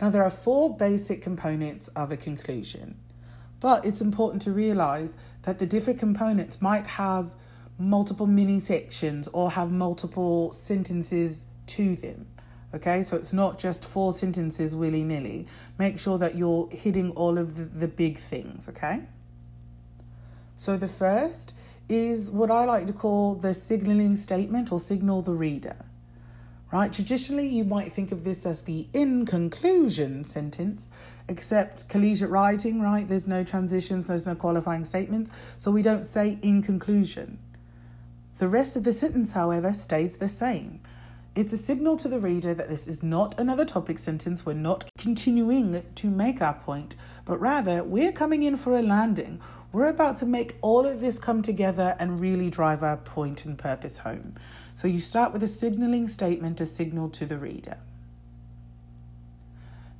Now, 0.00 0.10
there 0.10 0.22
are 0.22 0.30
four 0.30 0.76
basic 0.76 1.20
components 1.20 1.88
of 1.88 2.12
a 2.12 2.16
conclusion, 2.16 2.96
but 3.58 3.84
it's 3.84 4.00
important 4.00 4.40
to 4.42 4.52
realize 4.52 5.16
that 5.42 5.58
the 5.58 5.66
different 5.66 5.98
components 5.98 6.62
might 6.62 6.86
have 6.86 7.34
multiple 7.76 8.28
mini 8.28 8.60
sections 8.60 9.26
or 9.28 9.50
have 9.52 9.72
multiple 9.72 10.52
sentences 10.52 11.46
to 11.66 11.96
them. 11.96 12.28
Okay, 12.74 13.02
so 13.02 13.16
it's 13.16 13.32
not 13.32 13.58
just 13.58 13.84
four 13.84 14.12
sentences 14.12 14.74
willy 14.74 15.02
nilly. 15.02 15.46
Make 15.78 15.98
sure 15.98 16.18
that 16.18 16.34
you're 16.34 16.68
hitting 16.70 17.12
all 17.12 17.38
of 17.38 17.56
the, 17.56 17.62
the 17.62 17.88
big 17.88 18.18
things, 18.18 18.68
okay? 18.68 19.02
So 20.56 20.76
the 20.76 20.88
first 20.88 21.54
is 21.88 22.30
what 22.30 22.50
I 22.50 22.66
like 22.66 22.86
to 22.88 22.92
call 22.92 23.34
the 23.34 23.54
signaling 23.54 24.16
statement 24.16 24.70
or 24.70 24.78
signal 24.78 25.22
the 25.22 25.32
reader. 25.32 25.76
Right? 26.70 26.92
Traditionally, 26.92 27.48
you 27.48 27.64
might 27.64 27.94
think 27.94 28.12
of 28.12 28.24
this 28.24 28.44
as 28.44 28.62
the 28.62 28.88
in 28.92 29.24
conclusion 29.24 30.24
sentence, 30.24 30.90
except 31.26 31.88
collegiate 31.88 32.28
writing, 32.28 32.82
right? 32.82 33.08
There's 33.08 33.26
no 33.26 33.42
transitions, 33.42 34.06
there's 34.06 34.26
no 34.26 34.34
qualifying 34.34 34.84
statements, 34.84 35.32
so 35.56 35.70
we 35.70 35.80
don't 35.80 36.04
say 36.04 36.38
in 36.42 36.60
conclusion. 36.60 37.38
The 38.36 38.48
rest 38.48 38.76
of 38.76 38.84
the 38.84 38.92
sentence, 38.92 39.32
however, 39.32 39.72
stays 39.72 40.18
the 40.18 40.28
same. 40.28 40.80
It's 41.38 41.52
a 41.52 41.56
signal 41.56 41.96
to 41.98 42.08
the 42.08 42.18
reader 42.18 42.52
that 42.52 42.68
this 42.68 42.88
is 42.88 43.00
not 43.00 43.38
another 43.38 43.64
topic 43.64 44.00
sentence. 44.00 44.44
We're 44.44 44.54
not 44.54 44.86
continuing 44.98 45.84
to 45.94 46.10
make 46.10 46.42
our 46.42 46.54
point, 46.54 46.96
but 47.24 47.38
rather 47.40 47.84
we're 47.84 48.10
coming 48.10 48.42
in 48.42 48.56
for 48.56 48.76
a 48.76 48.82
landing. 48.82 49.40
We're 49.70 49.86
about 49.86 50.16
to 50.16 50.26
make 50.26 50.56
all 50.62 50.84
of 50.84 50.98
this 50.98 51.20
come 51.20 51.42
together 51.42 51.94
and 52.00 52.18
really 52.18 52.50
drive 52.50 52.82
our 52.82 52.96
point 52.96 53.44
and 53.44 53.56
purpose 53.56 53.98
home. 53.98 54.34
So 54.74 54.88
you 54.88 55.00
start 55.00 55.32
with 55.32 55.44
a 55.44 55.46
signaling 55.46 56.08
statement 56.08 56.58
to 56.58 56.66
signal 56.66 57.08
to 57.10 57.24
the 57.24 57.38
reader. 57.38 57.78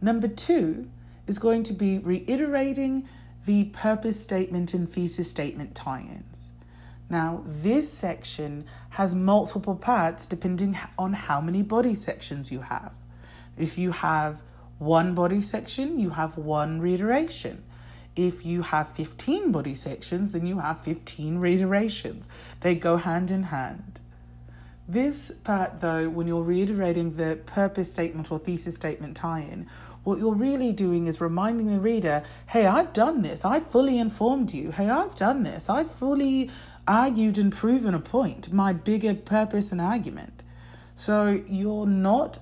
Number 0.00 0.26
two 0.26 0.90
is 1.28 1.38
going 1.38 1.62
to 1.62 1.72
be 1.72 1.98
reiterating 1.98 3.08
the 3.46 3.66
purpose 3.66 4.20
statement 4.20 4.74
and 4.74 4.92
thesis 4.92 5.30
statement 5.30 5.76
tie 5.76 6.00
ins. 6.00 6.47
Now, 7.10 7.42
this 7.46 7.92
section 7.92 8.66
has 8.90 9.14
multiple 9.14 9.74
parts 9.74 10.26
depending 10.26 10.78
on 10.98 11.14
how 11.14 11.40
many 11.40 11.62
body 11.62 11.94
sections 11.94 12.52
you 12.52 12.60
have. 12.60 12.94
If 13.56 13.78
you 13.78 13.92
have 13.92 14.42
one 14.78 15.14
body 15.14 15.40
section, 15.40 15.98
you 15.98 16.10
have 16.10 16.36
one 16.36 16.80
reiteration. 16.80 17.64
If 18.14 18.44
you 18.44 18.62
have 18.62 18.88
15 18.88 19.52
body 19.52 19.74
sections, 19.74 20.32
then 20.32 20.46
you 20.46 20.58
have 20.58 20.82
15 20.82 21.38
reiterations. 21.38 22.26
They 22.60 22.74
go 22.74 22.96
hand 22.96 23.30
in 23.30 23.44
hand. 23.44 24.00
This 24.88 25.30
part, 25.44 25.80
though, 25.80 26.08
when 26.08 26.26
you're 26.26 26.42
reiterating 26.42 27.16
the 27.16 27.38
purpose 27.46 27.90
statement 27.90 28.32
or 28.32 28.38
thesis 28.38 28.74
statement 28.74 29.16
tie 29.16 29.40
in, 29.40 29.66
what 30.02 30.18
you're 30.18 30.34
really 30.34 30.72
doing 30.72 31.06
is 31.06 31.20
reminding 31.20 31.70
the 31.70 31.78
reader 31.78 32.22
hey, 32.46 32.66
I've 32.66 32.92
done 32.94 33.20
this. 33.20 33.44
I 33.44 33.60
fully 33.60 33.98
informed 33.98 34.54
you. 34.54 34.70
Hey, 34.70 34.88
I've 34.88 35.14
done 35.14 35.42
this. 35.42 35.68
I 35.68 35.84
fully 35.84 36.50
argued 36.88 37.38
and 37.38 37.52
proven 37.52 37.94
a 37.94 38.00
point, 38.00 38.52
my 38.52 38.72
bigger 38.72 39.14
purpose 39.14 39.70
and 39.70 39.80
argument. 39.80 40.42
So 40.96 41.42
you're 41.46 41.86
not 41.86 42.38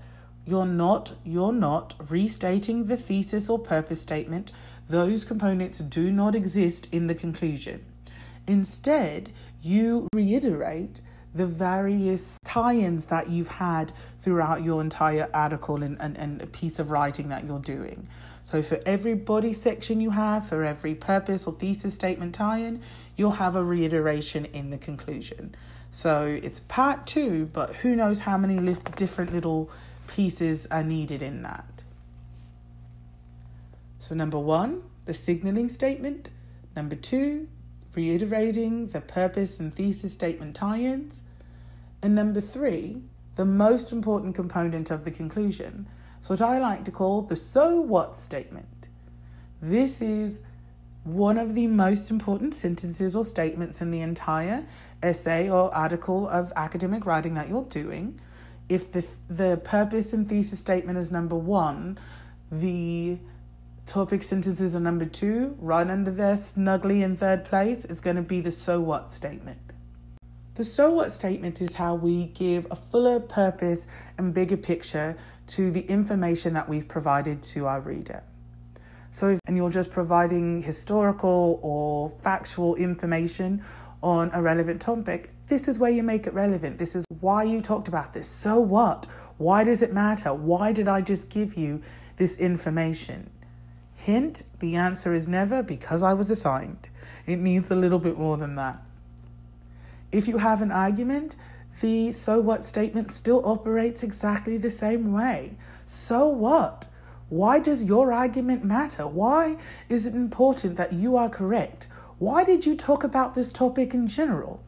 you're 0.46 0.64
not 0.64 1.12
you're 1.24 1.52
not 1.52 1.94
restating 2.08 2.86
the 2.86 2.96
thesis 2.96 3.50
or 3.50 3.58
purpose 3.58 4.00
statement. 4.00 4.52
Those 4.88 5.24
components 5.24 5.80
do 5.80 6.12
not 6.12 6.34
exist 6.34 6.88
in 6.92 7.08
the 7.08 7.14
conclusion. 7.14 7.84
Instead, 8.46 9.32
you 9.60 10.08
reiterate 10.14 11.00
the 11.34 11.46
various 11.46 12.38
tie 12.44 12.76
ins 12.76 13.06
that 13.06 13.28
you've 13.28 13.48
had 13.48 13.92
throughout 14.20 14.62
your 14.62 14.80
entire 14.80 15.28
article 15.34 15.82
and, 15.82 16.00
and, 16.00 16.16
and 16.16 16.50
piece 16.52 16.78
of 16.78 16.90
writing 16.90 17.28
that 17.28 17.44
you're 17.44 17.58
doing. 17.58 18.08
So, 18.42 18.62
for 18.62 18.80
every 18.86 19.14
body 19.14 19.52
section 19.52 20.00
you 20.00 20.10
have, 20.10 20.48
for 20.48 20.64
every 20.64 20.94
purpose 20.94 21.46
or 21.46 21.52
thesis 21.52 21.94
statement 21.94 22.34
tie 22.34 22.58
in, 22.58 22.80
you'll 23.16 23.32
have 23.32 23.56
a 23.56 23.64
reiteration 23.64 24.44
in 24.46 24.70
the 24.70 24.78
conclusion. 24.78 25.54
So, 25.90 26.38
it's 26.42 26.60
part 26.60 27.06
two, 27.06 27.46
but 27.46 27.76
who 27.76 27.96
knows 27.96 28.20
how 28.20 28.36
many 28.36 28.58
li- 28.58 28.76
different 28.96 29.32
little 29.32 29.70
pieces 30.08 30.66
are 30.66 30.84
needed 30.84 31.22
in 31.22 31.42
that. 31.42 31.84
So, 33.98 34.14
number 34.14 34.38
one, 34.38 34.82
the 35.06 35.14
signaling 35.14 35.68
statement. 35.68 36.30
Number 36.74 36.96
two, 36.96 37.48
reiterating 37.94 38.88
the 38.88 39.00
purpose 39.00 39.58
and 39.58 39.74
thesis 39.74 40.12
statement 40.12 40.54
tie 40.54 40.80
ins. 40.80 41.22
And 42.02 42.14
number 42.14 42.40
three, 42.40 43.02
the 43.36 43.46
most 43.46 43.90
important 43.90 44.34
component 44.34 44.90
of 44.90 45.04
the 45.04 45.10
conclusion, 45.10 45.88
it's 46.18 46.28
what 46.28 46.42
I 46.42 46.58
like 46.58 46.84
to 46.84 46.90
call 46.90 47.22
the 47.22 47.36
so 47.36 47.80
what 47.80 48.16
statement. 48.16 48.88
This 49.60 50.02
is 50.02 50.40
one 51.06 51.38
of 51.38 51.54
the 51.54 51.68
most 51.68 52.10
important 52.10 52.52
sentences 52.52 53.14
or 53.14 53.24
statements 53.24 53.80
in 53.80 53.92
the 53.92 54.00
entire 54.00 54.66
essay 55.02 55.48
or 55.48 55.72
article 55.72 56.28
of 56.28 56.52
academic 56.56 57.06
writing 57.06 57.34
that 57.34 57.48
you're 57.48 57.64
doing. 57.64 58.20
If 58.68 58.90
the, 58.90 59.04
the 59.28 59.56
purpose 59.56 60.12
and 60.12 60.28
thesis 60.28 60.58
statement 60.58 60.98
is 60.98 61.12
number 61.12 61.36
one, 61.36 61.96
the 62.50 63.18
topic 63.86 64.24
sentences 64.24 64.74
are 64.74 64.80
number 64.80 65.04
two, 65.04 65.56
right 65.60 65.88
under 65.88 66.10
there, 66.10 66.36
snugly 66.36 67.02
in 67.02 67.16
third 67.16 67.44
place, 67.44 67.84
is 67.84 68.00
going 68.00 68.16
to 68.16 68.22
be 68.22 68.40
the 68.40 68.50
so 68.50 68.80
what 68.80 69.12
statement. 69.12 69.60
The 70.56 70.64
so 70.64 70.90
what 70.90 71.12
statement 71.12 71.62
is 71.62 71.76
how 71.76 71.94
we 71.94 72.24
give 72.24 72.66
a 72.68 72.76
fuller 72.76 73.20
purpose 73.20 73.86
and 74.18 74.34
bigger 74.34 74.56
picture 74.56 75.16
to 75.48 75.70
the 75.70 75.82
information 75.82 76.54
that 76.54 76.68
we've 76.68 76.88
provided 76.88 77.44
to 77.44 77.66
our 77.66 77.80
reader. 77.80 78.24
So, 79.16 79.38
and 79.46 79.56
you're 79.56 79.70
just 79.70 79.92
providing 79.92 80.62
historical 80.62 81.58
or 81.62 82.10
factual 82.22 82.74
information 82.74 83.64
on 84.02 84.30
a 84.34 84.42
relevant 84.42 84.82
topic, 84.82 85.30
this 85.48 85.68
is 85.68 85.78
where 85.78 85.90
you 85.90 86.02
make 86.02 86.26
it 86.26 86.34
relevant. 86.34 86.76
This 86.76 86.94
is 86.94 87.02
why 87.20 87.42
you 87.44 87.62
talked 87.62 87.88
about 87.88 88.12
this. 88.12 88.28
So 88.28 88.60
what? 88.60 89.06
Why 89.38 89.64
does 89.64 89.80
it 89.80 89.94
matter? 89.94 90.34
Why 90.34 90.70
did 90.72 90.86
I 90.86 91.00
just 91.00 91.30
give 91.30 91.54
you 91.54 91.82
this 92.18 92.36
information? 92.36 93.30
Hint 93.94 94.42
the 94.58 94.76
answer 94.76 95.14
is 95.14 95.26
never 95.26 95.62
because 95.62 96.02
I 96.02 96.12
was 96.12 96.30
assigned. 96.30 96.90
It 97.24 97.38
needs 97.38 97.70
a 97.70 97.74
little 97.74 97.98
bit 97.98 98.18
more 98.18 98.36
than 98.36 98.56
that. 98.56 98.82
If 100.12 100.28
you 100.28 100.36
have 100.36 100.60
an 100.60 100.70
argument, 100.70 101.36
the 101.80 102.12
so 102.12 102.38
what 102.38 102.66
statement 102.66 103.10
still 103.12 103.40
operates 103.48 104.02
exactly 104.02 104.58
the 104.58 104.70
same 104.70 105.10
way. 105.10 105.56
So 105.86 106.28
what? 106.28 106.88
Why 107.28 107.58
does 107.58 107.84
your 107.84 108.12
argument 108.12 108.64
matter? 108.64 109.06
Why 109.06 109.56
is 109.88 110.06
it 110.06 110.14
important 110.14 110.76
that 110.76 110.92
you 110.92 111.16
are 111.16 111.28
correct? 111.28 111.88
Why 112.18 112.44
did 112.44 112.64
you 112.64 112.76
talk 112.76 113.02
about 113.02 113.34
this 113.34 113.52
topic 113.52 113.92
in 113.94 114.06
general? 114.06 114.62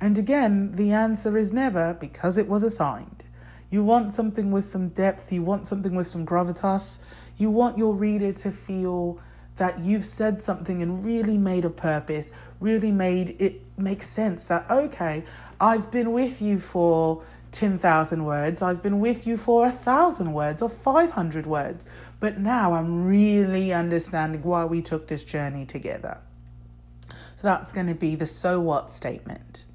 And 0.00 0.16
again, 0.16 0.76
the 0.76 0.92
answer 0.92 1.36
is 1.36 1.52
never 1.52 1.94
because 1.94 2.38
it 2.38 2.48
was 2.48 2.62
assigned. 2.62 3.24
You 3.70 3.82
want 3.82 4.12
something 4.12 4.52
with 4.52 4.64
some 4.64 4.90
depth, 4.90 5.32
you 5.32 5.42
want 5.42 5.66
something 5.66 5.94
with 5.94 6.06
some 6.06 6.24
gravitas, 6.24 6.98
you 7.36 7.50
want 7.50 7.76
your 7.76 7.94
reader 7.94 8.32
to 8.32 8.50
feel 8.52 9.18
that 9.56 9.80
you've 9.80 10.04
said 10.04 10.42
something 10.42 10.82
and 10.82 11.04
really 11.04 11.38
made 11.38 11.64
a 11.64 11.70
purpose, 11.70 12.30
really 12.60 12.92
made 12.92 13.36
it 13.40 13.62
make 13.76 14.02
sense 14.02 14.46
that, 14.46 14.70
okay, 14.70 15.24
I've 15.60 15.90
been 15.90 16.12
with 16.12 16.40
you 16.40 16.60
for 16.60 17.22
10,000 17.56 18.24
words, 18.24 18.60
I've 18.60 18.82
been 18.82 19.00
with 19.00 19.26
you 19.26 19.38
for 19.38 19.66
a 19.66 19.72
thousand 19.72 20.34
words 20.34 20.60
or 20.60 20.68
500 20.68 21.46
words, 21.46 21.86
but 22.20 22.38
now 22.38 22.74
I'm 22.74 23.06
really 23.06 23.72
understanding 23.72 24.42
why 24.42 24.66
we 24.66 24.82
took 24.82 25.08
this 25.08 25.24
journey 25.24 25.64
together. 25.64 26.18
So 27.08 27.42
that's 27.42 27.72
going 27.72 27.86
to 27.86 27.94
be 27.94 28.14
the 28.14 28.26
so 28.26 28.60
what 28.60 28.90
statement. 28.90 29.66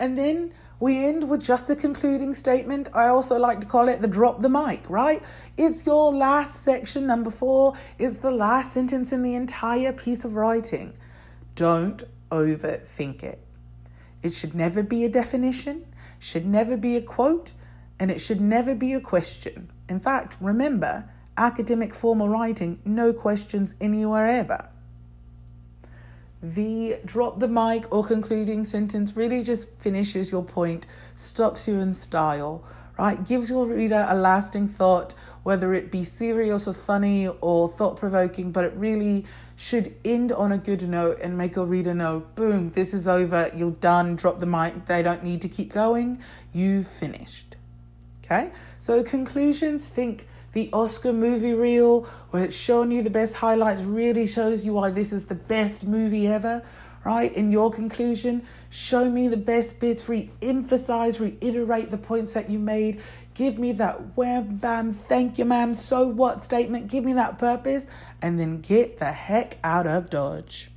And 0.00 0.18
then 0.18 0.52
we 0.78 1.06
end 1.06 1.28
with 1.28 1.42
just 1.42 1.70
a 1.70 1.76
concluding 1.76 2.34
statement. 2.34 2.88
I 2.92 3.06
also 3.06 3.38
like 3.38 3.60
to 3.60 3.66
call 3.66 3.88
it 3.88 4.02
the 4.02 4.08
drop 4.08 4.40
the 4.40 4.48
mic, 4.48 4.82
right? 4.90 5.22
It's 5.56 5.86
your 5.86 6.12
last 6.12 6.62
section, 6.62 7.06
number 7.06 7.30
four. 7.30 7.74
It's 7.98 8.18
the 8.18 8.30
last 8.32 8.72
sentence 8.72 9.12
in 9.12 9.22
the 9.22 9.34
entire 9.34 9.92
piece 9.92 10.24
of 10.24 10.34
writing. 10.34 10.92
Don't 11.54 12.02
overthink 12.30 13.22
it. 13.22 13.40
It 14.22 14.34
should 14.34 14.54
never 14.54 14.82
be 14.82 15.04
a 15.04 15.08
definition, 15.08 15.86
should 16.18 16.46
never 16.46 16.76
be 16.76 16.96
a 16.96 17.02
quote, 17.02 17.52
and 17.98 18.10
it 18.10 18.20
should 18.20 18.40
never 18.40 18.74
be 18.74 18.92
a 18.92 19.00
question. 19.00 19.70
In 19.88 20.00
fact, 20.00 20.36
remember, 20.40 21.08
academic 21.36 21.94
formal 21.94 22.28
writing, 22.28 22.80
no 22.84 23.12
questions 23.12 23.74
anywhere 23.80 24.26
ever. 24.26 24.68
The 26.42 26.98
drop 27.04 27.40
the 27.40 27.48
mic 27.48 27.92
or 27.92 28.04
concluding 28.04 28.64
sentence 28.64 29.16
really 29.16 29.42
just 29.42 29.68
finishes 29.78 30.30
your 30.30 30.44
point, 30.44 30.86
stops 31.16 31.66
you 31.66 31.80
in 31.80 31.94
style, 31.94 32.62
right? 32.98 33.26
Gives 33.26 33.50
your 33.50 33.66
reader 33.66 34.06
a 34.08 34.14
lasting 34.14 34.68
thought 34.68 35.14
whether 35.46 35.72
it 35.74 35.92
be 35.92 36.02
serious 36.02 36.66
or 36.66 36.74
funny 36.74 37.28
or 37.40 37.68
thought 37.68 37.96
provoking, 37.96 38.50
but 38.50 38.64
it 38.64 38.72
really 38.74 39.24
should 39.54 39.94
end 40.04 40.32
on 40.32 40.50
a 40.50 40.58
good 40.58 40.82
note 40.88 41.20
and 41.20 41.38
make 41.38 41.54
your 41.54 41.64
reader 41.64 41.94
know 41.94 42.18
boom, 42.34 42.68
this 42.72 42.92
is 42.92 43.06
over, 43.06 43.48
you're 43.54 43.70
done, 43.70 44.16
drop 44.16 44.40
the 44.40 44.44
mic, 44.44 44.86
they 44.86 45.04
don't 45.04 45.22
need 45.22 45.40
to 45.40 45.48
keep 45.48 45.72
going, 45.72 46.20
you've 46.52 46.88
finished. 46.88 47.54
Okay, 48.24 48.50
so 48.80 49.04
conclusions 49.04 49.86
think 49.86 50.26
the 50.52 50.68
Oscar 50.72 51.12
movie 51.12 51.54
reel 51.54 52.08
where 52.30 52.46
it's 52.46 52.56
showing 52.56 52.90
you 52.90 53.00
the 53.00 53.08
best 53.08 53.36
highlights 53.36 53.82
really 53.82 54.26
shows 54.26 54.66
you 54.66 54.72
why 54.72 54.90
this 54.90 55.12
is 55.12 55.26
the 55.26 55.36
best 55.36 55.84
movie 55.84 56.26
ever 56.26 56.60
right? 57.06 57.32
In 57.34 57.52
your 57.52 57.70
conclusion, 57.70 58.44
show 58.68 59.08
me 59.08 59.28
the 59.28 59.36
best 59.36 59.78
bits, 59.78 60.08
re 60.08 60.28
emphasize, 60.42 61.20
reiterate 61.20 61.92
the 61.92 61.98
points 61.98 62.32
that 62.32 62.50
you 62.50 62.58
made. 62.58 63.00
Give 63.36 63.58
me 63.58 63.72
that 63.72 64.16
wham 64.16 64.56
bam, 64.56 64.94
thank 64.94 65.38
you, 65.38 65.44
ma'am, 65.44 65.74
so 65.74 66.08
what 66.08 66.42
statement. 66.42 66.88
Give 66.88 67.04
me 67.04 67.12
that 67.12 67.38
purpose, 67.38 67.86
and 68.22 68.40
then 68.40 68.62
get 68.62 68.98
the 68.98 69.12
heck 69.12 69.58
out 69.62 69.86
of 69.86 70.08
Dodge. 70.08 70.70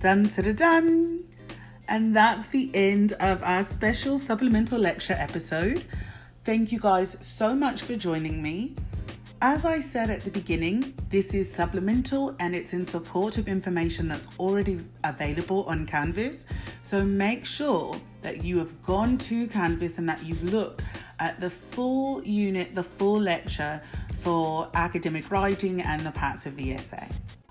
Dun 0.00 0.24
the 0.24 0.54
dun. 0.56 1.24
And 1.88 2.14
that's 2.14 2.48
the 2.48 2.70
end 2.74 3.14
of 3.20 3.42
our 3.42 3.62
special 3.62 4.18
supplemental 4.18 4.78
lecture 4.78 5.16
episode. 5.16 5.84
Thank 6.44 6.72
you 6.72 6.80
guys 6.80 7.16
so 7.20 7.54
much 7.54 7.82
for 7.82 7.94
joining 7.96 8.42
me. 8.42 8.74
As 9.40 9.64
I 9.64 9.78
said 9.78 10.10
at 10.10 10.22
the 10.22 10.32
beginning, 10.32 10.94
this 11.10 11.32
is 11.32 11.52
supplemental 11.52 12.34
and 12.40 12.56
it's 12.56 12.72
in 12.72 12.84
support 12.84 13.38
of 13.38 13.46
information 13.46 14.08
that's 14.08 14.26
already 14.40 14.80
available 15.04 15.62
on 15.68 15.86
Canvas. 15.86 16.48
So 16.82 17.04
make 17.04 17.46
sure 17.46 17.94
that 18.22 18.42
you 18.42 18.58
have 18.58 18.82
gone 18.82 19.16
to 19.18 19.46
Canvas 19.46 19.98
and 19.98 20.08
that 20.08 20.24
you've 20.24 20.42
looked 20.42 20.82
at 21.20 21.40
the 21.40 21.48
full 21.48 22.20
unit, 22.24 22.74
the 22.74 22.82
full 22.82 23.20
lecture 23.20 23.80
for 24.16 24.68
academic 24.74 25.30
writing 25.30 25.82
and 25.82 26.04
the 26.04 26.10
parts 26.10 26.44
of 26.44 26.56
the 26.56 26.72
essay. 26.72 27.06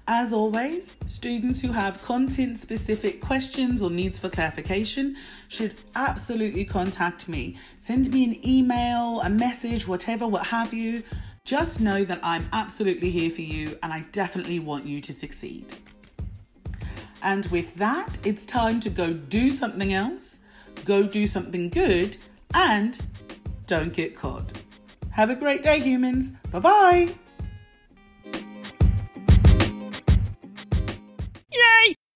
As 0.10 0.34
always, 0.34 0.98
students 1.06 1.62
who 1.62 1.72
have 1.72 2.02
content 2.04 2.60
specific 2.60 3.22
questions 3.22 3.82
or 3.82 3.90
needs 3.90 4.20
for 4.20 4.28
clarification 4.28 5.16
should 5.48 5.76
absolutely 5.96 6.66
contact 6.66 7.30
me. 7.30 7.58
Send 7.78 8.12
me 8.12 8.26
an 8.26 8.46
email, 8.46 9.22
a 9.22 9.30
message, 9.30 9.88
whatever, 9.88 10.28
what 10.28 10.48
have 10.48 10.74
you 10.74 11.04
just 11.48 11.80
know 11.80 12.04
that 12.04 12.20
I'm 12.24 12.50
absolutely 12.52 13.10
here 13.10 13.32
for 13.32 13.42
you 13.42 13.80
and 13.82 13.94
I 13.94 14.06
definitely 14.12 14.60
want 14.60 14.86
you 14.86 15.00
to 15.00 15.14
succeed. 15.14 15.74
And 17.24 17.46
with 17.48 17.74
that, 17.76 18.18
it's 18.26 18.46
time 18.46 18.82
to 18.82 18.90
go 18.90 19.14
do 19.14 19.50
something 19.52 19.94
else, 19.94 20.42
go 20.84 21.08
do 21.08 21.26
something 21.26 21.70
good, 21.70 22.18
and 22.54 23.00
don't 23.66 23.94
get 23.94 24.14
caught. 24.14 24.62
Have 25.12 25.30
a 25.30 25.36
great 25.36 25.64
day, 25.64 25.80
humans. 25.80 26.32
Bye 26.52 26.60
bye. 26.60 27.27